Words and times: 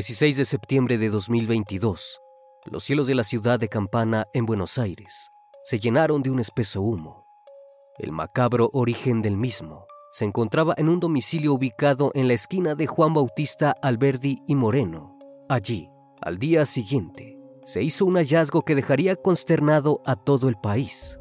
16 0.00 0.38
de 0.38 0.46
septiembre 0.46 0.96
de 0.96 1.10
2022, 1.10 2.20
los 2.64 2.84
cielos 2.84 3.06
de 3.06 3.14
la 3.14 3.22
ciudad 3.22 3.60
de 3.60 3.68
Campana, 3.68 4.24
en 4.32 4.46
Buenos 4.46 4.78
Aires, 4.78 5.28
se 5.62 5.78
llenaron 5.78 6.22
de 6.22 6.30
un 6.30 6.40
espeso 6.40 6.80
humo. 6.80 7.26
El 7.98 8.10
macabro 8.10 8.70
origen 8.72 9.20
del 9.20 9.36
mismo 9.36 9.84
se 10.12 10.24
encontraba 10.24 10.72
en 10.78 10.88
un 10.88 11.00
domicilio 11.00 11.52
ubicado 11.52 12.12
en 12.14 12.28
la 12.28 12.32
esquina 12.32 12.74
de 12.74 12.86
Juan 12.86 13.12
Bautista 13.12 13.74
Alberdi 13.82 14.38
y 14.46 14.54
Moreno. 14.54 15.18
Allí, 15.50 15.90
al 16.22 16.38
día 16.38 16.64
siguiente, 16.64 17.38
se 17.66 17.82
hizo 17.82 18.06
un 18.06 18.14
hallazgo 18.14 18.62
que 18.62 18.74
dejaría 18.74 19.16
consternado 19.16 20.00
a 20.06 20.16
todo 20.16 20.48
el 20.48 20.56
país. 20.56 21.20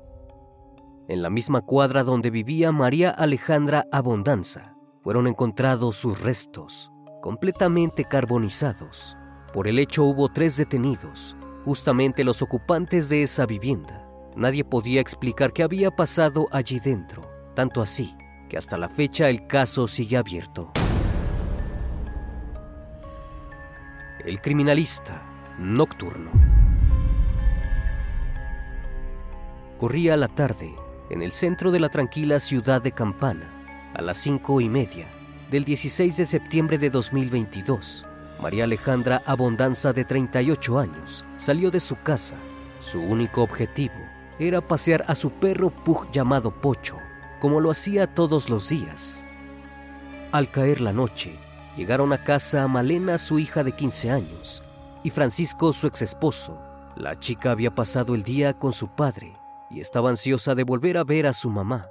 En 1.10 1.22
la 1.22 1.30
misma 1.30 1.60
cuadra 1.60 2.06
donde 2.06 2.30
vivía 2.30 2.72
María 2.72 3.10
Alejandra 3.10 3.84
Abondanza, 3.92 4.78
fueron 5.04 5.28
encontrados 5.28 5.98
sus 5.98 6.22
restos, 6.22 6.94
completamente 7.22 8.06
carbonizados. 8.06 9.18
Por 9.54 9.68
el 9.68 9.80
hecho 9.80 10.04
hubo 10.04 10.30
tres 10.30 10.58
detenidos, 10.58 11.36
justamente 11.66 12.24
los 12.24 12.42
ocupantes 12.42 13.10
de 13.10 13.24
esa 13.24 13.46
vivienda. 13.46 14.06
Nadie 14.36 14.64
podía 14.64 15.02
explicar 15.02 15.52
qué 15.54 15.64
había 15.64 15.92
pasado 15.92 16.48
allí 16.52 16.80
dentro, 16.80 17.30
tanto 17.56 17.82
así 17.82 18.16
que 18.48 18.58
hasta 18.58 18.78
la 18.78 18.90
fecha 18.90 19.30
el 19.30 19.48
caso 19.48 19.88
sigue 19.88 20.18
abierto. 20.18 20.72
El 24.26 24.42
criminalista 24.42 25.22
nocturno. 25.58 26.32
Corría 29.78 30.18
la 30.18 30.28
tarde 30.28 30.76
en 31.10 31.22
el 31.22 31.32
centro 31.32 31.72
de 31.72 31.80
la 31.80 31.90
tranquila 31.90 32.40
ciudad 32.40 32.82
de 32.82 32.92
Campana, 32.92 33.50
a 33.94 34.02
las 34.02 34.18
cinco 34.18 34.62
y 34.62 34.70
media 34.70 35.08
del 35.50 35.66
16 35.66 36.16
de 36.18 36.26
septiembre 36.26 36.78
de 36.78 36.92
2022. 36.92 38.06
María 38.40 38.66
Alejandra 38.66 39.24
Abondanza, 39.26 39.94
de 39.94 40.06
38 40.06 40.80
años, 40.80 41.26
salió 41.38 41.72
de 41.72 41.80
su 41.80 41.96
casa. 42.02 42.36
Su 42.82 43.02
único 43.02 43.42
objetivo 43.42 43.96
era 44.38 44.62
pasear 44.62 45.04
a 45.08 45.16
su 45.16 45.32
perro 45.32 45.72
Pug 45.72 46.10
llamado 46.12 46.52
Pocho, 46.52 46.98
como 47.40 47.60
lo 47.60 47.72
hacía 47.72 48.14
todos 48.14 48.50
los 48.50 48.70
días. 48.70 49.26
Al 50.32 50.52
caer 50.52 50.82
la 50.82 50.94
noche, 50.94 51.36
llegaron 51.76 52.14
a 52.14 52.24
casa 52.24 52.68
Malena, 52.68 53.18
su 53.18 53.40
hija 53.40 53.64
de 53.64 53.72
15 53.72 54.12
años, 54.12 54.64
y 55.04 55.10
Francisco, 55.10 55.74
su 55.74 55.88
exesposo. 55.88 56.62
La 56.96 57.18
chica 57.18 57.52
había 57.52 57.74
pasado 57.74 58.14
el 58.14 58.22
día 58.24 58.54
con 58.54 58.72
su 58.72 58.90
padre 58.90 59.34
y 59.72 59.80
estaba 59.80 60.10
ansiosa 60.10 60.54
de 60.54 60.64
volver 60.64 60.98
a 60.98 61.04
ver 61.04 61.26
a 61.26 61.34
su 61.34 61.50
mamá. 61.50 61.90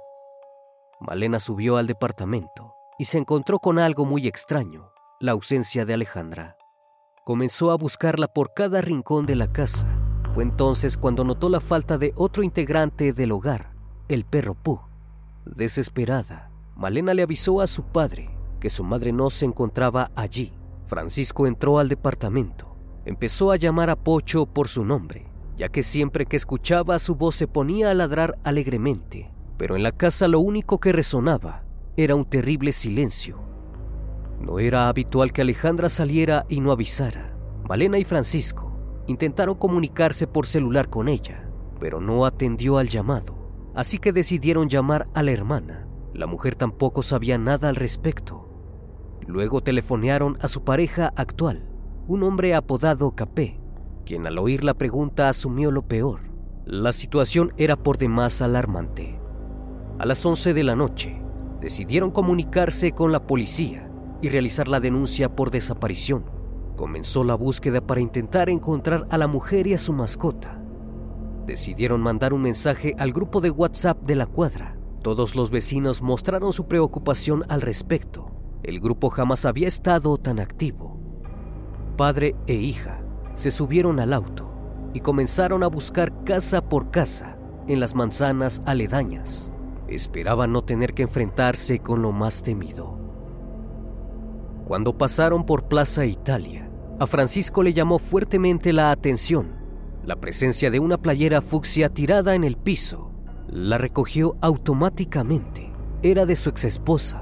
Malena 1.01 1.39
subió 1.39 1.77
al 1.77 1.87
departamento 1.87 2.78
y 2.99 3.05
se 3.05 3.17
encontró 3.17 3.59
con 3.59 3.79
algo 3.79 4.05
muy 4.05 4.27
extraño, 4.27 4.91
la 5.21 5.31
ausencia 5.31 5.85
de 5.85 5.93
Alejandra. 5.93 6.57
Comenzó 7.23 7.71
a 7.71 7.77
buscarla 7.77 8.27
por 8.27 8.53
cada 8.53 8.81
rincón 8.81 9.25
de 9.25 9.37
la 9.37 9.51
casa. 9.53 9.87
Fue 10.33 10.43
entonces 10.43 10.97
cuando 10.97 11.23
notó 11.23 11.47
la 11.47 11.61
falta 11.61 11.97
de 11.97 12.11
otro 12.17 12.43
integrante 12.43 13.13
del 13.13 13.31
hogar, 13.31 13.71
el 14.09 14.25
perro 14.25 14.53
Pug. 14.53 14.81
Desesperada, 15.45 16.51
Malena 16.75 17.13
le 17.13 17.21
avisó 17.21 17.61
a 17.61 17.67
su 17.67 17.83
padre 17.83 18.29
que 18.59 18.69
su 18.69 18.83
madre 18.83 19.13
no 19.13 19.29
se 19.29 19.45
encontraba 19.45 20.11
allí. 20.13 20.51
Francisco 20.85 21.47
entró 21.47 21.79
al 21.79 21.87
departamento. 21.87 22.75
Empezó 23.05 23.53
a 23.53 23.55
llamar 23.55 23.89
a 23.89 23.95
Pocho 23.95 24.45
por 24.45 24.67
su 24.67 24.83
nombre, 24.83 25.31
ya 25.55 25.69
que 25.69 25.83
siempre 25.83 26.25
que 26.25 26.35
escuchaba 26.35 26.99
su 26.99 27.15
voz 27.15 27.35
se 27.35 27.47
ponía 27.47 27.91
a 27.91 27.93
ladrar 27.93 28.37
alegremente. 28.43 29.31
Pero 29.57 29.77
en 29.77 29.83
la 29.83 29.93
casa 29.93 30.27
lo 30.27 30.41
único 30.41 30.81
que 30.81 30.91
resonaba 30.91 31.63
era 32.03 32.15
un 32.15 32.25
terrible 32.25 32.71
silencio. 32.71 33.37
No 34.39 34.59
era 34.59 34.87
habitual 34.87 35.33
que 35.33 35.41
Alejandra 35.41 35.89
saliera 35.89 36.45
y 36.47 36.61
no 36.61 36.71
avisara. 36.71 37.37
Malena 37.67 37.97
y 37.97 38.05
Francisco 38.05 38.71
intentaron 39.07 39.55
comunicarse 39.55 40.25
por 40.25 40.45
celular 40.45 40.89
con 40.89 41.09
ella, 41.09 41.49
pero 41.79 41.99
no 41.99 42.25
atendió 42.25 42.77
al 42.77 42.87
llamado, 42.87 43.35
así 43.75 43.99
que 43.99 44.13
decidieron 44.13 44.69
llamar 44.69 45.09
a 45.13 45.23
la 45.23 45.31
hermana. 45.31 45.87
La 46.13 46.25
mujer 46.25 46.55
tampoco 46.55 47.01
sabía 47.01 47.37
nada 47.37 47.67
al 47.67 47.75
respecto. 47.75 48.47
Luego 49.27 49.61
telefonearon 49.61 50.37
a 50.41 50.47
su 50.47 50.63
pareja 50.63 51.11
actual, 51.17 51.69
un 52.07 52.23
hombre 52.23 52.55
apodado 52.55 53.11
Capé, 53.11 53.59
quien 54.05 54.25
al 54.25 54.39
oír 54.39 54.63
la 54.63 54.73
pregunta 54.73 55.27
asumió 55.27 55.69
lo 55.69 55.87
peor. 55.87 56.21
La 56.65 56.93
situación 56.93 57.51
era 57.57 57.75
por 57.75 57.97
demás 57.97 58.41
alarmante. 58.41 59.19
A 59.99 60.05
las 60.05 60.25
11 60.25 60.53
de 60.53 60.63
la 60.63 60.75
noche, 60.75 61.21
decidieron 61.61 62.11
comunicarse 62.11 62.91
con 62.91 63.11
la 63.11 63.25
policía 63.25 63.89
y 64.21 64.29
realizar 64.29 64.67
la 64.67 64.79
denuncia 64.79 65.35
por 65.35 65.51
desaparición. 65.51 66.25
Comenzó 66.75 67.23
la 67.23 67.35
búsqueda 67.35 67.81
para 67.81 68.01
intentar 68.01 68.49
encontrar 68.49 69.07
a 69.09 69.17
la 69.17 69.27
mujer 69.27 69.67
y 69.67 69.73
a 69.73 69.77
su 69.77 69.93
mascota. 69.93 70.55
decidieron 71.45 71.99
mandar 71.99 72.31
un 72.31 72.43
mensaje 72.43 72.95
al 72.99 73.11
grupo 73.11 73.41
de 73.41 73.49
WhatsApp 73.49 74.05
de 74.05 74.15
la 74.15 74.27
cuadra. 74.27 74.77
Todos 75.01 75.35
los 75.35 75.49
vecinos 75.49 76.03
mostraron 76.03 76.53
su 76.53 76.67
preocupación 76.67 77.43
al 77.49 77.61
respecto. 77.61 78.31
El 78.61 78.79
grupo 78.79 79.09
jamás 79.09 79.45
había 79.45 79.67
estado 79.67 80.17
tan 80.17 80.39
activo. 80.39 80.99
Padre 81.97 82.35
e 82.45 82.53
hija 82.53 83.01
se 83.33 83.49
subieron 83.49 83.99
al 83.99 84.13
auto 84.13 84.49
y 84.93 84.99
comenzaron 84.99 85.63
a 85.63 85.67
buscar 85.67 86.23
casa 86.23 86.61
por 86.61 86.91
casa 86.91 87.37
en 87.67 87.79
las 87.79 87.95
manzanas 87.95 88.61
aledañas. 88.65 89.51
Esperaban 89.89 90.51
no 90.51 90.63
tener 90.63 90.93
que 90.93 91.03
enfrentarse 91.03 91.79
con 91.79 92.01
lo 92.01 92.11
más 92.11 92.41
temido. 92.43 92.97
Cuando 94.65 94.97
pasaron 94.97 95.45
por 95.45 95.67
Plaza 95.67 96.05
Italia, 96.05 96.69
a 96.99 97.07
Francisco 97.07 97.63
le 97.63 97.73
llamó 97.73 97.97
fuertemente 97.99 98.71
la 98.71 98.91
atención 98.91 99.59
la 100.09 100.15
presencia 100.15 100.71
de 100.71 100.79
una 100.79 100.97
playera 100.97 101.39
fucsia 101.39 101.89
tirada 101.89 102.33
en 102.33 102.43
el 102.43 102.57
piso. 102.57 103.11
La 103.47 103.77
recogió 103.77 104.37
automáticamente. 104.41 105.71
Era 106.01 106.25
de 106.25 106.35
su 106.35 106.49
exesposa. 106.49 107.21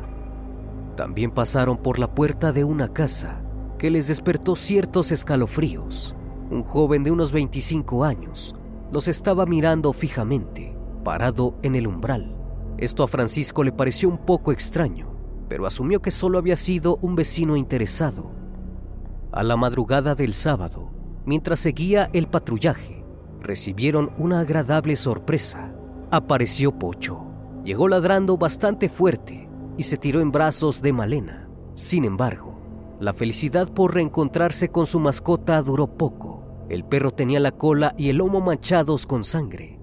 También 0.96 1.32
pasaron 1.32 1.76
por 1.76 2.00
la 2.00 2.16
puerta 2.16 2.54
de 2.54 2.64
una 2.64 2.94
casa 2.94 3.42
que 3.78 3.92
les 3.92 4.08
despertó 4.08 4.56
ciertos 4.56 5.12
escalofríos. 5.12 6.16
Un 6.50 6.64
joven 6.64 7.04
de 7.04 7.12
unos 7.12 7.34
25 7.34 8.06
años 8.06 8.56
los 8.90 9.10
estaba 9.10 9.46
mirando 9.46 9.92
fijamente, 9.92 10.74
parado 11.04 11.58
en 11.64 11.76
el 11.76 11.88
umbral. 11.88 12.37
Esto 12.78 13.04
a 13.04 13.08
Francisco 13.08 13.64
le 13.64 13.72
pareció 13.72 14.08
un 14.08 14.20
poco 14.20 14.52
extraño, 14.52 15.08
pero 15.50 15.66
asumió 15.66 16.02
que 16.02 16.12
solo 16.12 16.38
había 16.38 16.56
sido 16.56 16.98
un 17.02 17.16
vecino 17.16 17.56
interesado. 17.56 18.32
A 19.32 19.44
la 19.44 19.58
madrugada 19.58 20.14
del 20.14 20.34
sábado, 20.34 20.92
mientras 21.26 21.60
seguía 21.60 22.10
el 22.14 22.28
patrullaje, 22.28 23.04
recibieron 23.42 24.12
una 24.18 24.42
agradable 24.42 24.96
sorpresa. 24.96 25.74
Apareció 26.12 26.78
Pocho. 26.78 27.24
Llegó 27.64 27.88
ladrando 27.88 28.38
bastante 28.38 28.90
fuerte 28.90 29.50
y 29.78 29.84
se 29.84 29.98
tiró 29.98 30.22
en 30.22 30.32
brazos 30.32 30.82
de 30.82 30.94
Malena. 30.94 31.50
Sin 31.74 32.06
embargo, 32.06 32.58
la 33.00 33.14
felicidad 33.14 33.72
por 33.72 33.94
reencontrarse 33.94 34.70
con 34.70 34.88
su 34.88 35.00
mascota 35.00 35.62
duró 35.62 35.88
poco. 35.98 36.66
El 36.70 36.84
perro 36.84 37.12
tenía 37.12 37.40
la 37.40 37.52
cola 37.52 37.94
y 37.98 38.10
el 38.10 38.18
lomo 38.18 38.40
manchados 38.40 39.06
con 39.06 39.24
sangre. 39.24 39.77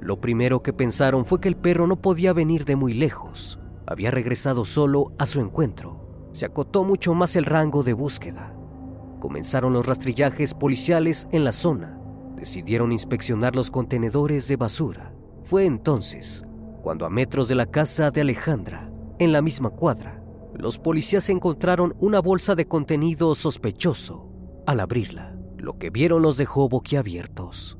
Lo 0.00 0.20
primero 0.20 0.62
que 0.62 0.72
pensaron 0.72 1.24
fue 1.24 1.40
que 1.40 1.48
el 1.48 1.56
perro 1.56 1.86
no 1.86 1.96
podía 1.96 2.32
venir 2.32 2.64
de 2.64 2.76
muy 2.76 2.94
lejos. 2.94 3.58
Había 3.86 4.10
regresado 4.10 4.64
solo 4.64 5.12
a 5.18 5.26
su 5.26 5.40
encuentro. 5.40 6.28
Se 6.32 6.46
acotó 6.46 6.84
mucho 6.84 7.14
más 7.14 7.34
el 7.36 7.44
rango 7.44 7.82
de 7.82 7.94
búsqueda. 7.94 8.54
Comenzaron 9.18 9.72
los 9.72 9.86
rastrillajes 9.86 10.54
policiales 10.54 11.26
en 11.32 11.42
la 11.42 11.52
zona. 11.52 11.98
Decidieron 12.36 12.92
inspeccionar 12.92 13.56
los 13.56 13.70
contenedores 13.70 14.46
de 14.46 14.56
basura. 14.56 15.12
Fue 15.42 15.66
entonces 15.66 16.44
cuando 16.82 17.04
a 17.04 17.10
metros 17.10 17.48
de 17.48 17.56
la 17.56 17.66
casa 17.66 18.10
de 18.12 18.20
Alejandra, 18.20 18.90
en 19.18 19.32
la 19.32 19.42
misma 19.42 19.70
cuadra, 19.70 20.22
los 20.54 20.78
policías 20.78 21.28
encontraron 21.28 21.94
una 21.98 22.20
bolsa 22.20 22.54
de 22.54 22.68
contenido 22.68 23.34
sospechoso. 23.34 24.28
Al 24.64 24.80
abrirla, 24.80 25.36
lo 25.56 25.78
que 25.78 25.90
vieron 25.90 26.22
los 26.22 26.36
dejó 26.36 26.68
boquiabiertos. 26.68 27.78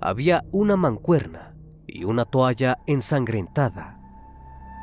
Había 0.00 0.44
una 0.50 0.76
mancuerna 0.76 1.51
y 1.92 2.04
una 2.04 2.24
toalla 2.24 2.78
ensangrentada. 2.86 4.00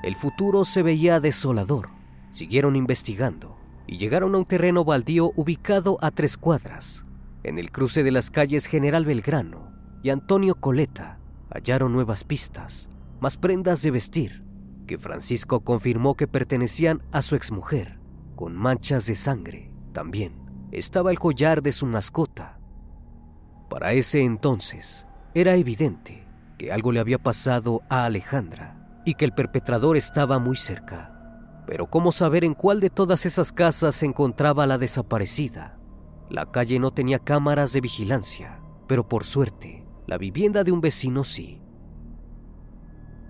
El 0.03 0.15
futuro 0.15 0.63
se 0.63 0.83
veía 0.83 1.19
desolador. 1.19 1.89
Siguieron 2.31 2.75
investigando 2.75 3.57
y 3.87 3.97
llegaron 3.97 4.35
a 4.35 4.37
un 4.37 4.45
terreno 4.45 4.85
baldío 4.85 5.31
ubicado 5.35 5.97
a 6.01 6.11
tres 6.11 6.37
cuadras. 6.37 7.05
En 7.43 7.57
el 7.57 7.71
cruce 7.71 8.03
de 8.03 8.11
las 8.11 8.29
calles 8.29 8.67
General 8.67 9.05
Belgrano 9.05 9.71
y 10.03 10.11
Antonio 10.11 10.55
Coleta 10.55 11.19
hallaron 11.49 11.93
nuevas 11.93 12.23
pistas, 12.23 12.89
más 13.19 13.37
prendas 13.37 13.81
de 13.81 13.91
vestir, 13.91 14.43
que 14.85 14.99
Francisco 14.99 15.61
confirmó 15.61 16.15
que 16.15 16.27
pertenecían 16.27 17.01
a 17.11 17.23
su 17.23 17.35
exmujer, 17.35 17.99
con 18.35 18.55
manchas 18.55 19.07
de 19.07 19.15
sangre. 19.15 19.71
También 19.93 20.33
estaba 20.71 21.09
el 21.09 21.17
collar 21.17 21.63
de 21.63 21.71
su 21.71 21.87
mascota. 21.87 22.59
Para 23.69 23.93
ese 23.93 24.21
entonces, 24.21 25.07
era 25.33 25.55
evidente 25.55 26.28
que 26.59 26.71
algo 26.73 26.91
le 26.91 26.99
había 26.99 27.17
pasado 27.17 27.81
a 27.89 28.03
Alejandra 28.03 29.01
y 29.05 29.15
que 29.15 29.25
el 29.25 29.31
perpetrador 29.31 29.97
estaba 29.97 30.37
muy 30.37 30.57
cerca. 30.57 31.63
Pero 31.65 31.87
¿cómo 31.87 32.11
saber 32.11 32.43
en 32.43 32.53
cuál 32.53 32.81
de 32.81 32.89
todas 32.89 33.25
esas 33.25 33.53
casas 33.53 33.95
se 33.95 34.05
encontraba 34.05 34.67
la 34.67 34.77
desaparecida? 34.77 35.79
La 36.29 36.51
calle 36.51 36.77
no 36.77 36.91
tenía 36.91 37.17
cámaras 37.17 37.71
de 37.71 37.81
vigilancia, 37.81 38.59
pero 38.87 39.07
por 39.07 39.23
suerte, 39.23 39.87
la 40.05 40.17
vivienda 40.17 40.63
de 40.63 40.73
un 40.73 40.81
vecino 40.81 41.23
sí. 41.23 41.61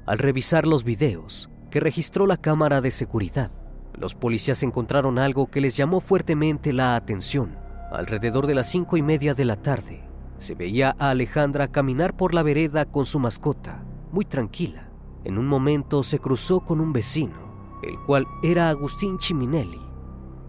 Al 0.07 0.17
revisar 0.17 0.65
los 0.65 0.83
videos 0.83 1.51
que 1.69 1.79
registró 1.79 2.25
la 2.25 2.37
cámara 2.37 2.81
de 2.81 2.89
seguridad, 2.89 3.51
los 3.93 4.15
policías 4.15 4.63
encontraron 4.63 5.19
algo 5.19 5.51
que 5.51 5.61
les 5.61 5.77
llamó 5.77 5.99
fuertemente 5.99 6.73
la 6.73 6.95
atención. 6.95 7.57
Alrededor 7.91 8.47
de 8.47 8.55
las 8.55 8.67
cinco 8.67 8.97
y 8.97 9.03
media 9.03 9.35
de 9.35 9.45
la 9.45 9.55
tarde, 9.55 10.08
se 10.39 10.55
veía 10.55 10.95
a 10.99 11.11
Alejandra 11.11 11.67
caminar 11.67 12.17
por 12.17 12.33
la 12.33 12.43
vereda 12.43 12.85
con 12.85 13.05
su 13.05 13.19
mascota, 13.19 13.83
muy 14.11 14.25
tranquila. 14.25 14.89
En 15.23 15.37
un 15.37 15.47
momento 15.47 16.01
se 16.01 16.19
cruzó 16.19 16.61
con 16.61 16.81
un 16.81 16.93
vecino 16.93 17.49
el 17.81 17.97
cual 17.99 18.27
era 18.43 18.69
Agustín 18.69 19.17
Chiminelli, 19.17 19.81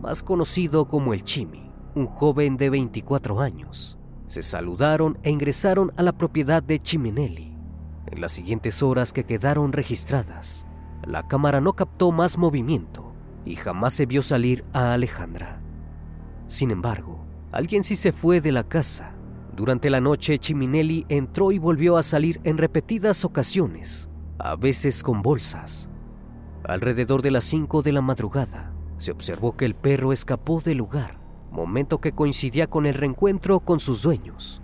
más 0.01 0.23
conocido 0.23 0.87
como 0.87 1.13
el 1.15 1.23
Chimi, 1.23 1.71
un 1.95 2.07
joven 2.07 2.57
de 2.57 2.71
24 2.71 3.41
años. 3.41 3.99
Se 4.27 4.43
saludaron 4.43 5.19
e 5.23 5.31
ingresaron 5.31 5.93
a 5.97 6.03
la 6.03 6.13
propiedad 6.13 6.63
de 6.63 6.81
Chiminelli. 6.81 7.57
En 8.07 8.21
las 8.21 8.33
siguientes 8.33 8.83
horas 8.83 9.13
que 9.13 9.25
quedaron 9.25 9.73
registradas, 9.73 10.67
la 11.07 11.27
cámara 11.27 11.61
no 11.61 11.75
captó 11.75 12.13
más 12.13 12.39
movimiento 12.39 13.13
y 13.45 13.57
jamás 13.57 13.95
se 13.95 14.07
vio 14.07 14.23
salir 14.23 14.65
a 14.73 14.93
Alejandra. 14.93 15.61
Sin 16.47 16.71
embargo, 16.71 17.25
alguien 17.53 17.85
sí 17.85 17.97
se 17.97 18.13
fue 18.13 18.41
de 18.41 18.53
la 18.53 18.65
casa. 18.65 19.15
Durante 19.55 19.91
la 19.91 20.01
noche, 20.01 20.39
Chiminelli 20.39 21.05
entró 21.09 21.53
y 21.53 21.59
volvió 21.59 21.97
a 21.97 22.03
salir 22.03 22.41
en 22.45 22.59
repetidas 22.59 23.25
ocasiones, 23.25 24.09
a 24.39 24.57
veces 24.57 25.03
con 25.03 25.23
bolsas, 25.23 25.91
Alrededor 26.65 27.23
de 27.23 27.31
las 27.31 27.45
5 27.45 27.83
de 27.83 27.93
la 27.93 28.03
madrugada, 28.03 28.73
se 28.99 29.13
observó 29.13 29.57
que 29.57 29.65
el 29.65 29.75
perro 29.75 30.13
escapó 30.13 30.61
del 30.61 30.79
lugar, 30.79 31.19
momento 31.51 32.01
que 32.01 32.13
coincidía 32.13 32.67
con 32.67 32.85
el 32.85 32.95
reencuentro 32.95 33.61
con 33.61 33.81
sus 33.81 34.03
dueños. 34.03 34.63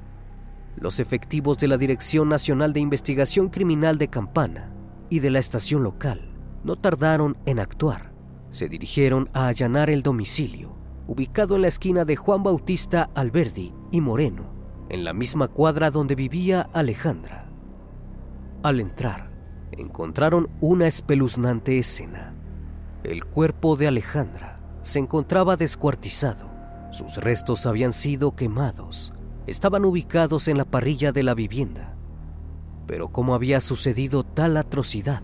Los 0.77 1.01
efectivos 1.01 1.57
de 1.57 1.69
la 1.69 1.79
Dirección 1.79 2.29
Nacional 2.29 2.75
de 2.75 2.81
Investigación 2.81 3.49
Criminal 3.49 3.97
de 3.97 4.09
Campana 4.09 4.73
y 5.09 5.21
de 5.21 5.31
la 5.31 5.39
estación 5.39 5.83
local 5.83 6.35
no 6.65 6.77
tardaron 6.77 7.39
en 7.47 7.61
actuar. 7.61 8.13
Se 8.51 8.69
dirigieron 8.69 9.31
a 9.33 9.47
allanar 9.47 9.89
el 9.89 10.03
domicilio, 10.03 10.77
ubicado 11.07 11.57
en 11.57 11.63
la 11.63 11.69
esquina 11.69 12.05
de 12.05 12.17
Juan 12.17 12.43
Bautista 12.43 13.09
Alberdi 13.15 13.73
y 13.91 14.03
Moreno, 14.03 14.53
en 14.89 15.05
la 15.05 15.13
misma 15.13 15.49
cuadra 15.49 15.91
donde 15.91 16.15
vivía 16.15 16.69
Alejandra. 16.73 17.47
Al 18.63 18.81
entrar, 18.81 19.31
encontraron 19.73 20.49
una 20.61 20.87
espeluznante 20.87 21.79
escena. 21.79 22.35
El 23.05 23.25
cuerpo 23.25 23.77
de 23.77 23.89
Alejandra 23.89 24.61
se 24.83 24.99
encontraba 24.99 25.57
descuartizado. 25.57 26.49
Sus 26.93 27.17
restos 27.17 27.67
habían 27.67 27.93
sido 27.93 28.35
quemados. 28.35 29.13
Estaban 29.47 29.85
ubicados 29.85 30.49
en 30.49 30.59
la 30.59 30.65
parrilla 30.65 31.13
de 31.13 31.23
la 31.23 31.35
vivienda. 31.35 31.95
Pero 32.87 33.09
¿cómo 33.09 33.35
había 33.35 33.61
sucedido 33.61 34.25
tal 34.25 34.57
atrocidad? 34.57 35.23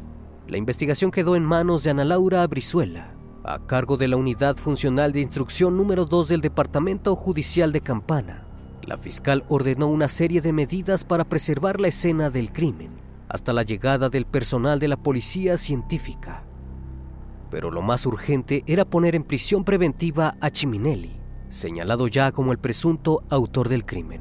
La 0.49 0.59
investigación 0.59 1.11
quedó 1.11 1.37
en 1.37 1.45
manos 1.45 1.83
de 1.83 1.91
Ana 1.91 2.05
Laura 2.05 2.47
Brizuela, 2.47 3.15
a 3.45 3.67
cargo 3.67 3.97
de 3.97 4.09
la 4.09 4.17
Unidad 4.17 4.57
Funcional 4.57 5.13
de 5.13 5.21
Instrucción 5.21 5.77
número 5.77 6.05
2 6.05 6.29
del 6.29 6.41
Departamento 6.41 7.17
Judicial 7.17 7.73
de 7.73 7.81
Campana. 7.81 8.47
La 8.83 8.99
fiscal 8.99 9.45
ordenó 9.49 9.87
una 9.87 10.09
serie 10.09 10.41
de 10.41 10.53
medidas 10.53 11.05
para 11.05 11.25
preservar 11.25 11.81
la 11.81 11.89
escena 11.89 12.31
del 12.31 12.53
crimen 12.53 12.91
hasta 13.29 13.53
la 13.53 13.63
llegada 13.63 14.09
del 14.11 14.27
personal 14.27 14.79
de 14.81 14.89
la 14.89 14.97
policía 14.97 15.57
científica. 15.57 16.45
Pero 17.51 17.71
lo 17.71 17.81
más 17.81 18.07
urgente 18.07 18.63
era 18.67 18.85
poner 18.85 19.15
en 19.15 19.23
prisión 19.23 19.65
preventiva 19.65 20.37
a 20.41 20.51
Chiminelli, 20.51 21.17
señalado 21.49 22.09
ya 22.09 22.33
como 22.33 22.53
el 22.53 22.59
presunto 22.59 23.23
autor 23.31 23.69
del 23.69 23.87
crimen. 23.87 24.21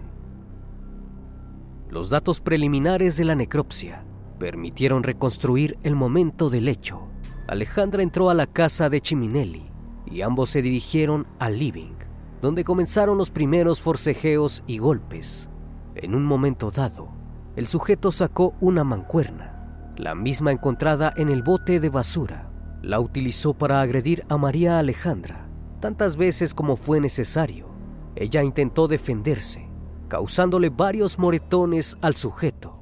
Los 1.90 2.10
datos 2.10 2.40
preliminares 2.40 3.18
de 3.18 3.26
la 3.26 3.36
necropsia 3.36 4.06
permitieron 4.40 5.04
reconstruir 5.04 5.78
el 5.84 5.96
momento 5.96 6.50
del 6.50 6.68
hecho. 6.68 7.08
Alejandra 7.48 8.04
entró 8.04 8.30
a 8.30 8.34
la 8.34 8.48
casa 8.48 8.90
de 8.90 9.02
Chiminelli 9.02 9.70
y 10.06 10.22
ambos 10.22 10.52
se 10.52 10.62
dirigieron 10.62 11.28
al 11.38 11.60
living, 11.60 11.96
donde 12.42 12.64
comenzaron 12.64 13.18
los 13.18 13.32
primeros 13.32 13.82
forcejeos 13.82 14.64
y 14.68 14.80
golpes. 14.80 15.50
En 15.96 16.16
un 16.16 16.26
momento 16.26 16.72
dado, 16.72 17.10
el 17.56 17.68
sujeto 17.68 18.12
sacó 18.12 18.56
una 18.60 18.84
mancuerna, 18.84 19.94
la 19.98 20.16
misma 20.16 20.52
encontrada 20.52 21.14
en 21.16 21.30
el 21.30 21.44
bote 21.44 21.80
de 21.80 21.90
basura. 21.90 22.50
La 22.82 23.00
utilizó 23.00 23.54
para 23.54 23.82
agredir 23.82 24.24
a 24.30 24.38
María 24.38 24.80
Alejandra 24.80 25.48
tantas 25.82 26.16
veces 26.16 26.54
como 26.54 26.78
fue 26.78 27.02
necesario. 27.02 27.68
Ella 28.16 28.44
intentó 28.44 28.88
defenderse, 28.88 29.70
causándole 30.08 30.70
varios 30.70 31.20
moretones 31.20 31.98
al 32.02 32.16
sujeto. 32.16 32.80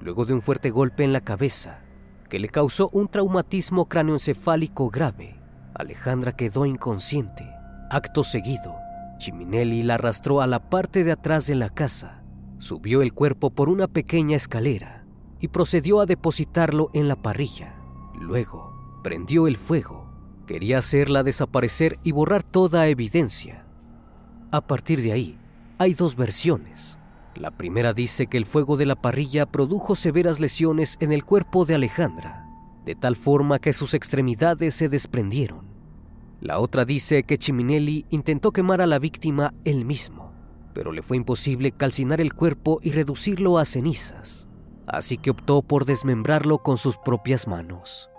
Luego 0.00 0.24
de 0.24 0.34
un 0.34 0.42
fuerte 0.42 0.70
golpe 0.70 1.04
en 1.04 1.12
la 1.12 1.22
cabeza, 1.22 1.80
que 2.28 2.38
le 2.38 2.48
causó 2.48 2.88
un 2.92 3.08
traumatismo 3.08 3.88
cráneoencefálico 3.88 4.90
grave, 4.90 5.40
Alejandra 5.74 6.32
quedó 6.32 6.66
inconsciente. 6.66 7.51
Acto 7.92 8.22
seguido, 8.22 8.78
Chiminelli 9.18 9.82
la 9.82 9.96
arrastró 9.96 10.40
a 10.40 10.46
la 10.46 10.70
parte 10.70 11.04
de 11.04 11.12
atrás 11.12 11.46
de 11.46 11.54
la 11.54 11.68
casa, 11.68 12.22
subió 12.56 13.02
el 13.02 13.12
cuerpo 13.12 13.50
por 13.50 13.68
una 13.68 13.86
pequeña 13.86 14.34
escalera 14.34 15.04
y 15.40 15.48
procedió 15.48 16.00
a 16.00 16.06
depositarlo 16.06 16.88
en 16.94 17.06
la 17.06 17.16
parrilla. 17.16 17.74
Luego, 18.18 18.72
prendió 19.04 19.46
el 19.46 19.58
fuego. 19.58 20.10
Quería 20.46 20.78
hacerla 20.78 21.22
desaparecer 21.22 21.98
y 22.02 22.12
borrar 22.12 22.42
toda 22.42 22.88
evidencia. 22.88 23.66
A 24.50 24.62
partir 24.62 25.02
de 25.02 25.12
ahí, 25.12 25.38
hay 25.76 25.92
dos 25.92 26.16
versiones. 26.16 26.98
La 27.34 27.50
primera 27.50 27.92
dice 27.92 28.26
que 28.26 28.38
el 28.38 28.46
fuego 28.46 28.78
de 28.78 28.86
la 28.86 28.96
parrilla 28.96 29.44
produjo 29.44 29.96
severas 29.96 30.40
lesiones 30.40 30.96
en 31.00 31.12
el 31.12 31.26
cuerpo 31.26 31.66
de 31.66 31.74
Alejandra, 31.74 32.46
de 32.86 32.94
tal 32.94 33.16
forma 33.16 33.58
que 33.58 33.74
sus 33.74 33.92
extremidades 33.92 34.76
se 34.76 34.88
desprendieron. 34.88 35.71
La 36.42 36.58
otra 36.58 36.84
dice 36.84 37.22
que 37.22 37.38
Chiminelli 37.38 38.04
intentó 38.10 38.50
quemar 38.50 38.80
a 38.80 38.88
la 38.88 38.98
víctima 38.98 39.54
él 39.62 39.84
mismo, 39.84 40.32
pero 40.74 40.90
le 40.90 41.00
fue 41.00 41.16
imposible 41.16 41.70
calcinar 41.70 42.20
el 42.20 42.34
cuerpo 42.34 42.80
y 42.82 42.90
reducirlo 42.90 43.58
a 43.58 43.64
cenizas, 43.64 44.48
así 44.88 45.18
que 45.18 45.30
optó 45.30 45.62
por 45.62 45.84
desmembrarlo 45.84 46.58
con 46.58 46.78
sus 46.78 46.98
propias 46.98 47.46
manos. 47.46 48.10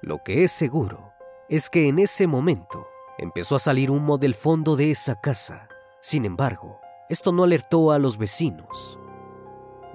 Lo 0.00 0.18
que 0.24 0.42
es 0.42 0.50
seguro 0.50 1.12
es 1.48 1.70
que 1.70 1.86
en 1.86 2.00
ese 2.00 2.26
momento 2.26 2.88
empezó 3.18 3.54
a 3.54 3.60
salir 3.60 3.92
humo 3.92 4.18
del 4.18 4.34
fondo 4.34 4.74
de 4.74 4.90
esa 4.90 5.14
casa. 5.20 5.68
Sin 6.00 6.24
embargo, 6.24 6.80
esto 7.08 7.30
no 7.30 7.44
alertó 7.44 7.92
a 7.92 8.00
los 8.00 8.18
vecinos. 8.18 8.98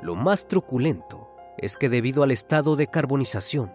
Lo 0.02 0.16
más 0.16 0.48
truculento 0.48 1.30
es 1.58 1.76
que 1.76 1.90
debido 1.90 2.24
al 2.24 2.32
estado 2.32 2.78
de 2.78 2.88
carbonización, 2.88 3.74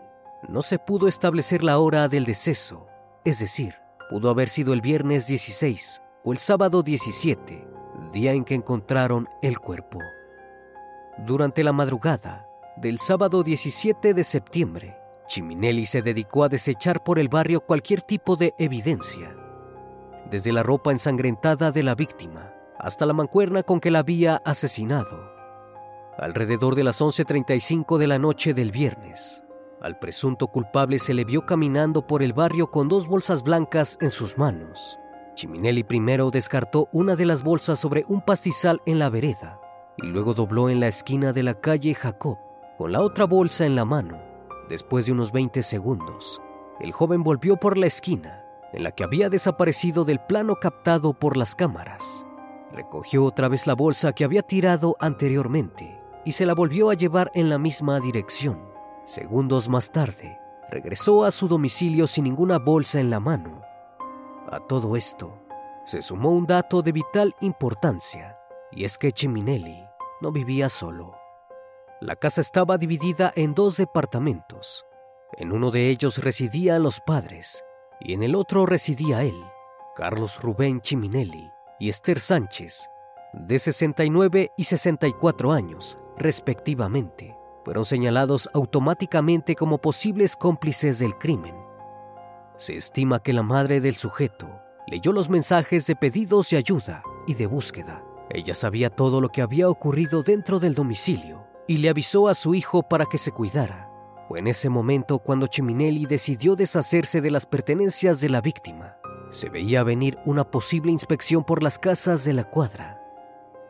no 0.49 0.63
se 0.63 0.79
pudo 0.79 1.07
establecer 1.07 1.63
la 1.63 1.79
hora 1.79 2.09
del 2.09 2.25
deceso, 2.25 2.89
es 3.25 3.39
decir, 3.39 3.77
pudo 4.11 4.31
haber 4.31 4.49
sido 4.49 4.73
el 4.73 4.81
viernes 4.81 5.27
16 5.27 6.03
o 6.25 6.33
el 6.33 6.39
sábado 6.39 6.83
17, 6.83 7.67
día 8.13 8.33
en 8.33 8.45
que 8.45 8.55
encontraron 8.55 9.29
el 9.43 9.59
cuerpo. 9.59 10.01
Durante 11.19 11.63
la 11.63 11.73
madrugada 11.73 12.47
del 12.77 12.99
sábado 12.99 13.43
17 13.43 14.15
de 14.15 14.25
septiembre, 14.25 14.97
Chiminelli 15.29 15.87
se 15.87 16.03
dedicó 16.03 16.45
a 16.45 16.49
desechar 16.49 17.05
por 17.05 17.19
el 17.19 17.29
barrio 17.29 17.61
cualquier 17.61 18.03
tipo 18.03 18.37
de 18.37 18.55
evidencia, 18.59 19.37
desde 20.31 20.53
la 20.53 20.63
ropa 20.63 20.93
ensangrentada 20.93 21.71
de 21.71 21.83
la 21.83 21.95
víctima 21.95 22.53
hasta 22.79 23.07
la 23.07 23.13
mancuerna 23.13 23.63
con 23.63 23.79
que 23.79 23.93
la 23.93 24.01
había 24.01 24.37
asesinado. 24.45 25.33
Alrededor 26.19 26.75
de 26.75 26.85
las 26.85 27.01
11.35 27.01 27.97
de 27.97 28.07
la 28.09 28.19
noche 28.19 28.53
del 28.53 28.73
viernes, 28.73 29.42
al 29.83 29.99
presunto 29.99 30.49
culpable 30.49 30.99
se 30.99 31.15
le 31.15 31.25
vio 31.25 31.45
caminando 31.45 32.07
por 32.07 32.23
el 32.23 32.33
barrio 32.33 32.71
con 32.71 32.89
dos 32.89 33.09
bolsas 33.09 33.43
blancas 33.43 33.99
en 34.01 34.11
sus 34.11 34.39
manos. 34.39 34.99
Chiminelli 35.35 35.83
primero 35.83 36.31
descartó 36.31 36.89
una 36.93 37.17
de 37.17 37.27
las 37.27 37.43
bolsas 37.43 37.79
sobre 37.79 38.05
un 38.09 38.21
pastizal 38.21 38.81
en 38.87 38.99
la 38.99 39.11
vereda 39.11 39.61
y 39.99 40.07
luego 40.07 40.35
dobló 40.35 40.69
en 40.69 40.81
la 40.81 40.89
esquina 40.89 41.33
de 41.33 41.43
la 41.43 41.55
calle 41.55 41.95
Jacob 41.95 42.39
con 42.79 42.93
la 42.93 43.01
otra 43.01 43.25
bolsa 43.25 43.67
en 43.67 43.75
la 43.75 43.85
mano. 43.85 44.21
Después 44.69 45.07
de 45.07 45.13
unos 45.13 45.33
20 45.33 45.63
segundos, 45.63 46.41
el 46.81 46.93
joven 46.93 47.23
volvió 47.23 47.57
por 47.57 47.77
la 47.77 47.87
esquina 47.87 48.45
en 48.73 48.85
la 48.85 48.91
que 48.91 49.05
había 49.05 49.29
desaparecido 49.29 50.05
del 50.05 50.21
plano 50.21 50.57
captado 50.57 51.13
por 51.13 51.37
las 51.37 51.55
cámaras. 51.55 52.25
Recogió 52.73 53.25
otra 53.25 53.49
vez 53.49 53.67
la 53.67 53.75
bolsa 53.75 54.13
que 54.13 54.25
había 54.25 54.43
tirado 54.43 54.97
anteriormente 54.99 56.01
y 56.25 56.33
se 56.33 56.47
la 56.47 56.55
volvió 56.55 56.89
a 56.89 56.95
llevar 56.95 57.31
en 57.35 57.51
la 57.51 57.59
misma 57.59 58.01
dirección. 58.01 58.72
Segundos 59.13 59.69
más 59.69 59.93
tarde, 59.93 60.41
regresó 60.71 61.27
a 61.27 61.31
su 61.31 61.47
domicilio 61.47 62.07
sin 62.07 62.25
ninguna 62.25 62.59
bolsa 62.59 62.99
en 62.99 63.11
la 63.11 63.21
mano. 63.21 63.61
A 64.51 64.59
todo 64.61 64.97
esto, 64.97 65.39
se 65.85 66.01
sumó 66.01 66.31
un 66.31 66.47
dato 66.47 66.81
de 66.81 66.93
vital 66.93 67.35
importancia, 67.43 68.39
y 68.71 68.85
es 68.85 68.97
que 68.97 69.13
Chiminelli 69.13 69.85
no 70.23 70.33
vivía 70.33 70.71
solo. 70.71 71.15
La 72.01 72.17
casa 72.17 72.41
estaba 72.41 72.79
dividida 72.79 73.31
en 73.37 73.53
dos 73.53 73.77
departamentos. 73.77 74.87
En 75.35 75.53
uno 75.53 75.71
de 75.71 75.91
ellos 75.91 76.17
residían 76.17 76.83
los 76.83 77.03
padres 77.03 77.63
y 78.01 78.15
en 78.15 78.23
el 78.23 78.35
otro 78.35 78.65
residía 78.65 79.25
él, 79.25 79.39
Carlos 79.95 80.41
Rubén 80.41 80.81
Chiminelli, 80.81 81.51
y 81.79 81.91
Esther 81.91 82.19
Sánchez, 82.19 82.89
de 83.35 83.59
69 83.59 84.53
y 84.57 84.65
64 84.65 85.53
años, 85.53 85.99
respectivamente, 86.17 87.37
fueron 87.65 87.85
señalados 87.85 88.49
automáticamente 88.55 89.55
como 89.55 89.79
posibles 89.79 90.37
cómplices 90.37 90.99
del 90.99 91.17
crimen. 91.17 91.55
Se 92.57 92.77
estima 92.77 93.23
que 93.23 93.33
la 93.33 93.43
madre 93.43 93.81
del 93.81 93.97
sujeto 93.97 94.49
leyó 94.87 95.13
los 95.13 95.31
mensajes 95.31 95.87
de 95.87 95.97
pedidos 95.97 96.51
de 96.51 96.57
ayuda 96.57 97.03
y 97.27 97.35
de 97.35 97.47
búsqueda. 97.47 98.05
Ella 98.31 98.55
sabía 98.55 98.91
todo 98.91 99.21
lo 99.21 99.29
que 99.29 99.43
había 99.43 99.69
ocurrido 99.69 100.23
dentro 100.23 100.59
del 100.59 100.75
domicilio 100.75 101.47
y 101.67 101.79
le 101.79 101.89
avisó 101.89 102.29
a 102.29 102.35
su 102.35 102.55
hijo 102.55 102.83
para 102.83 103.07
que 103.07 103.19
se 103.19 103.31
cuidara. 103.31 103.91
Fue 104.29 104.39
en 104.39 104.47
ese 104.47 104.69
momento 104.69 105.19
cuando 105.19 105.47
Chiminelli 105.47 106.07
decidió 106.07 106.57
deshacerse 106.57 107.21
de 107.21 107.31
las 107.31 107.47
pertenencias 107.47 108.21
de 108.21 108.29
la 108.29 108.41
víctima 108.41 108.97
se 109.33 109.49
veía 109.49 109.83
venir 109.83 110.19
una 110.27 110.45
posible 110.45 110.93
inspección 110.93 111.43
por 111.43 111.63
las 111.63 111.79
casas 111.79 112.25
de 112.25 112.35
la 112.35 112.45
cuadra. 112.45 113.01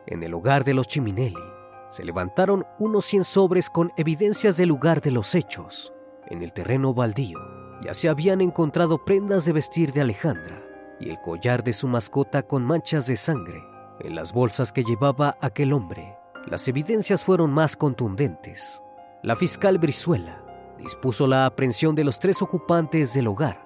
En 0.05 0.21
el 0.21 0.33
hogar 0.33 0.65
de 0.65 0.73
los 0.73 0.87
Chiminelli 0.87 1.52
se 1.93 2.03
levantaron 2.03 2.65
unos 2.79 3.05
100 3.05 3.23
sobres 3.23 3.69
con 3.69 3.91
evidencias 3.97 4.57
del 4.57 4.69
lugar 4.69 5.01
de 5.01 5.11
los 5.11 5.35
hechos. 5.35 5.93
En 6.27 6.41
el 6.41 6.51
terreno 6.51 6.93
baldío 6.93 7.39
ya 7.83 7.93
se 7.93 8.09
habían 8.09 8.41
encontrado 8.41 9.05
prendas 9.05 9.45
de 9.45 9.53
vestir 9.53 9.93
de 9.93 10.01
Alejandra 10.01 10.63
y 10.99 11.09
el 11.09 11.19
collar 11.21 11.63
de 11.63 11.73
su 11.73 11.87
mascota 11.87 12.43
con 12.43 12.63
manchas 12.63 13.07
de 13.07 13.15
sangre. 13.15 13.63
En 13.99 14.15
las 14.15 14.33
bolsas 14.33 14.71
que 14.71 14.83
llevaba 14.83 15.37
aquel 15.39 15.71
hombre, 15.73 16.17
las 16.47 16.67
evidencias 16.67 17.23
fueron 17.23 17.51
más 17.51 17.75
contundentes. 17.75 18.81
La 19.21 19.35
fiscal 19.35 19.77
Brizuela 19.77 20.43
dispuso 20.77 21.27
la 21.27 21.45
aprehensión 21.45 21.93
de 21.93 22.03
los 22.03 22.19
tres 22.19 22.41
ocupantes 22.41 23.13
del 23.13 23.27
hogar 23.27 23.63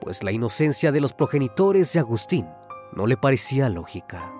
pues 0.00 0.22
la 0.22 0.32
inocencia 0.32 0.92
de 0.92 1.00
los 1.00 1.12
progenitores 1.12 1.92
de 1.92 2.00
Agustín 2.00 2.48
no 2.92 3.06
le 3.06 3.16
parecía 3.16 3.68
lógica. 3.68 4.32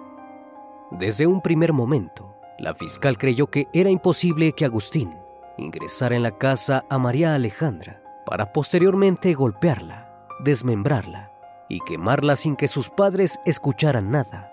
Desde 0.91 1.27
un 1.27 1.43
primer 1.43 1.73
momento, 1.73 2.28
la 2.59 2.75
fiscal 2.75 3.17
creyó 3.19 3.47
que 3.49 3.69
era 3.73 3.91
imposible 3.91 4.53
que 4.53 4.65
Agustín 4.65 5.17
ingresara 5.57 6.17
en 6.17 6.23
la 6.23 6.37
casa 6.39 6.85
a 6.89 6.99
María 6.99 7.35
Alejandra 7.35 8.03
para 8.27 8.53
posteriormente 8.53 9.35
golpearla, 9.35 10.27
desmembrarla 10.41 11.33
y 11.69 11.81
quemarla 11.81 12.37
sin 12.37 12.57
que 12.57 12.69
sus 12.69 12.91
padres 12.91 13.39
escucharan 13.45 14.11
nada. 14.11 14.53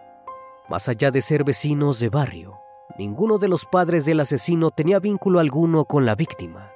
Más 0.70 0.90
allá 0.90 1.12
de 1.12 1.22
ser 1.22 1.44
vecinos 1.44 2.00
de 2.00 2.10
barrio, 2.10 2.60
ninguno 2.98 3.38
de 3.38 3.48
los 3.48 3.66
padres 3.66 4.06
del 4.06 4.20
asesino 4.20 4.72
tenía 4.72 5.00
vínculo 5.00 5.40
alguno 5.40 5.86
con 5.86 6.06
la 6.06 6.16
víctima 6.16 6.72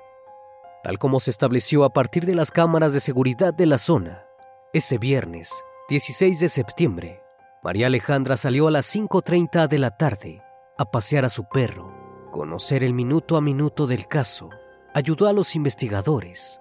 tal 0.84 0.98
como 0.98 1.20
se 1.20 1.32
estableció 1.32 1.84
a 1.84 1.92
partir 1.92 2.26
de 2.26 2.36
las 2.36 2.52
cámaras 2.52 2.94
de 2.94 3.00
seguridad 3.00 3.54
de 3.54 3.66
la 3.66 3.78
zona. 3.78 4.26
Ese 4.74 4.98
viernes, 4.98 5.64
16 5.90 6.40
de 6.40 6.50
septiembre, 6.50 7.24
María 7.64 7.88
Alejandra 7.88 8.38
salió 8.38 8.68
a 8.68 8.72
las 8.72 8.96
5.30 8.96 9.68
de 9.68 9.80
la 9.80 9.98
tarde 9.98 10.42
a 10.80 10.90
pasear 10.90 11.26
a 11.26 11.30
su 11.30 11.44
perro, 11.44 11.94
conocer 12.32 12.84
el 12.84 12.96
minuto 12.96 13.38
a 13.38 13.42
minuto 13.42 13.86
del 13.86 14.08
caso, 14.08 14.50
ayudó 14.96 15.28
a 15.28 15.34
los 15.34 15.56
investigadores. 15.56 16.60